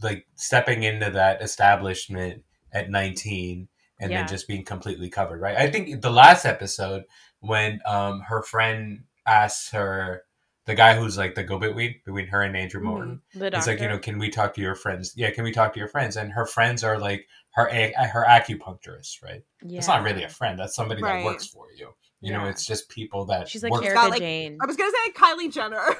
[0.02, 3.68] like stepping into that establishment at 19
[4.00, 4.18] and Yeah.
[4.18, 5.56] then just being completely covered, right?
[5.56, 7.04] I think the last episode
[7.40, 10.24] when um her friend asks her,
[10.68, 12.84] the guy who's like the go between between her and Andrew Mhm.
[12.84, 15.14] Morton, The He's like, you know, can we talk to your friends?
[15.16, 16.16] Yeah, can we talk to your friends?
[16.16, 19.42] And her friends are like her her acupuncturist, right?
[19.62, 19.78] yeah.
[19.78, 20.58] It's not really a friend.
[20.58, 21.20] That's somebody Right.
[21.20, 21.94] that works for you.
[22.20, 23.84] You know, it's just people that She's like work.
[23.84, 24.58] Erika like- Jayne.
[24.62, 25.82] I was gonna say Kylie Jenner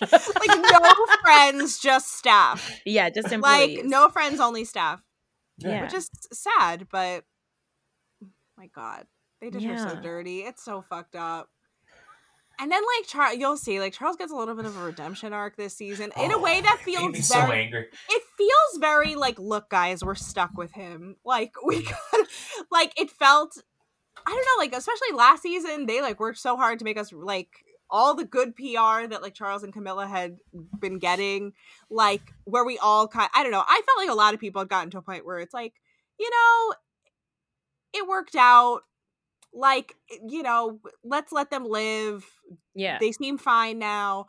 [0.00, 5.02] like no friends just staff yeah, just like no friends only staff
[5.58, 5.82] Yeah.
[5.82, 7.24] which is sad but
[8.56, 9.06] my god
[9.40, 10.40] They did her so dirty.
[10.40, 11.48] It's so fucked up.
[12.60, 15.32] And then like Charles, you'll see like Charles gets a little bit of a redemption
[15.32, 17.86] arc this season in a oh, way that feels me so angry.
[18.10, 21.82] it feels very like look guys we're stuck with him like we
[22.12, 22.26] got
[22.70, 23.56] like it felt
[24.26, 27.12] i don't know like especially last season they like worked so hard to make us
[27.12, 27.48] like
[27.90, 30.36] all the good pr that like charles and camilla had
[30.78, 31.52] been getting
[31.90, 34.60] like where we all kind i don't know i felt like a lot of people
[34.60, 35.74] had gotten to a point where it's like
[36.18, 36.74] you know
[37.92, 38.82] it worked out
[39.52, 39.94] like
[40.28, 42.24] you know let's let them live
[42.74, 42.98] Yeah.
[43.00, 44.26] they seem fine now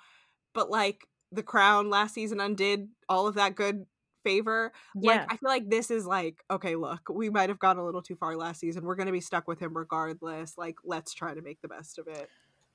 [0.54, 3.86] but like the crown last season undid all of that good
[4.24, 5.12] favor yeah.
[5.12, 8.02] like i feel like this is like okay look we might have gone a little
[8.02, 11.42] too far last season we're gonna be stuck with him regardless like let's try to
[11.42, 12.30] make the best of it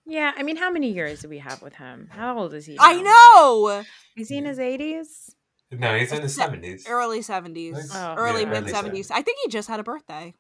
[0.09, 0.31] yeah.
[0.37, 2.07] I mean, how many years do we have with him?
[2.13, 2.77] How old is he?
[2.79, 3.83] i know
[4.17, 5.31] Is he in his 80s?
[5.73, 6.87] No, he's in his seventies.
[6.89, 8.15] early 70s Oh.
[8.17, 10.33] early Yeah, mid early 70s i think he just had a birthday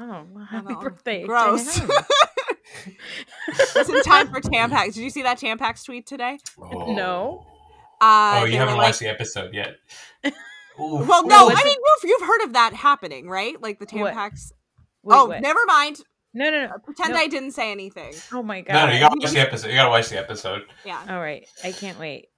[0.00, 0.80] Oh, well, I happy know.
[0.80, 1.24] birthday.
[1.26, 1.90] gross him.
[3.48, 7.44] it's in time for tampax did you see that tampax tweet today No.
[8.00, 9.74] uh Oh, you haven't like- watched the episode yet.
[10.78, 14.14] Well no what's i mean you've, you've heard of that happening right like the What?
[14.14, 14.50] tampax
[15.02, 15.42] Wait, oh what?
[15.42, 15.98] never mind
[16.32, 16.72] No, no, no.
[16.82, 17.18] pretend No.
[17.18, 18.72] i didn't say anything Oh my god.
[18.74, 19.68] No, no, you gotta watch the episode.
[19.68, 20.62] You gotta watch the episode.
[20.86, 21.46] yeah All right.
[21.62, 22.28] I can't wait.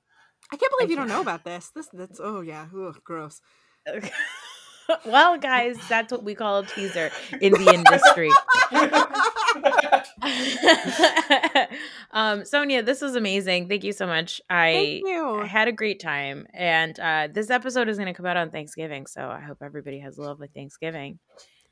[0.52, 1.70] I can't believe you don't know about this.
[1.74, 3.40] This that's oh yeah, Ugh, gross.
[5.06, 8.30] well, guys, that's what we call a teaser in the industry.
[12.12, 13.68] um, Sonia, this was amazing.
[13.68, 14.40] Thank you so much.
[14.48, 15.40] I Thank you.
[15.40, 18.50] I had a great time, and uh, this episode is going to come out on
[18.50, 21.18] Thanksgiving, so I hope everybody has a lovely Thanksgiving.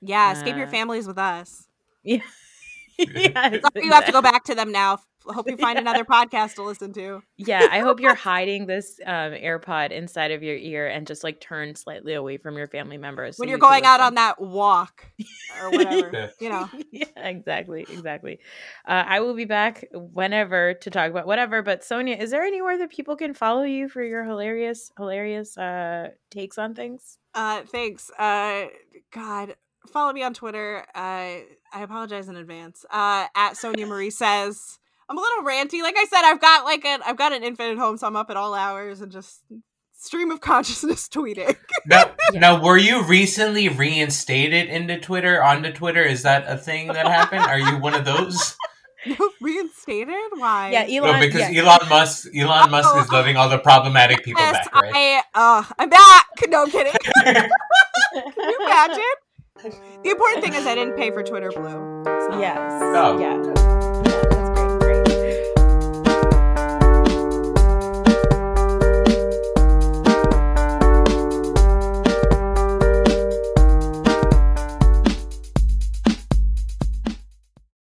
[0.00, 1.66] Yeah, escape your Uh, families with us.
[2.02, 2.22] Yeah,
[2.98, 5.00] yes, you have to go back to them now.
[5.24, 7.22] Hope you find another podcast to listen to.
[7.36, 11.40] Yeah, I hope you're hiding this um, AirPod inside of your ear and just like
[11.40, 14.14] turn slightly away from your family members so When you you're can going out on
[14.14, 15.06] that walk
[15.60, 16.10] or whatever.
[16.12, 16.28] Yeah.
[16.40, 16.68] you know.
[16.90, 18.40] yeah, exactly, exactly.
[18.86, 21.62] Uh, I will be back whenever to talk about whatever.
[21.62, 26.08] But Sonia, is there anywhere that people can follow you for your hilarious, hilarious uh,
[26.30, 27.18] takes on things?
[27.32, 28.10] Uh thanks.
[28.18, 28.64] Uh
[29.12, 29.54] God.
[29.92, 30.84] Follow me on Twitter.
[30.96, 32.84] Uh I apologize in advance.
[32.90, 34.79] Uh at Sonia Marie says.
[35.10, 35.82] I'm a little ranty.
[35.82, 38.14] Like I said, I've got like an I've got an infant at home, so I'm
[38.16, 39.40] up at all hours and just
[39.92, 41.56] stream of consciousness tweeting.
[41.84, 42.38] Now, Yeah.
[42.40, 45.42] now, were you recently reinstated into Twitter?
[45.42, 46.02] Onto Twitter?
[46.02, 47.42] Is that a thing that happened?
[47.42, 48.56] Are you one of those?
[49.06, 50.14] No, reinstated?
[50.34, 50.72] Why?
[50.72, 51.14] Yeah, Elon.
[51.14, 51.62] no, because yeah.
[51.62, 55.22] Elon Musk, Elon Musk is letting all the problematic people Yes, back, right?
[55.34, 56.26] I, uh, I'm back.
[56.50, 56.92] No I'm kidding.
[57.24, 57.48] Can
[58.36, 59.02] you imagine?
[60.04, 62.02] The important thing is I didn't pay for Twitter Blue.
[62.38, 62.70] yes.
[62.94, 63.18] Oh.
[63.18, 63.79] Yeah.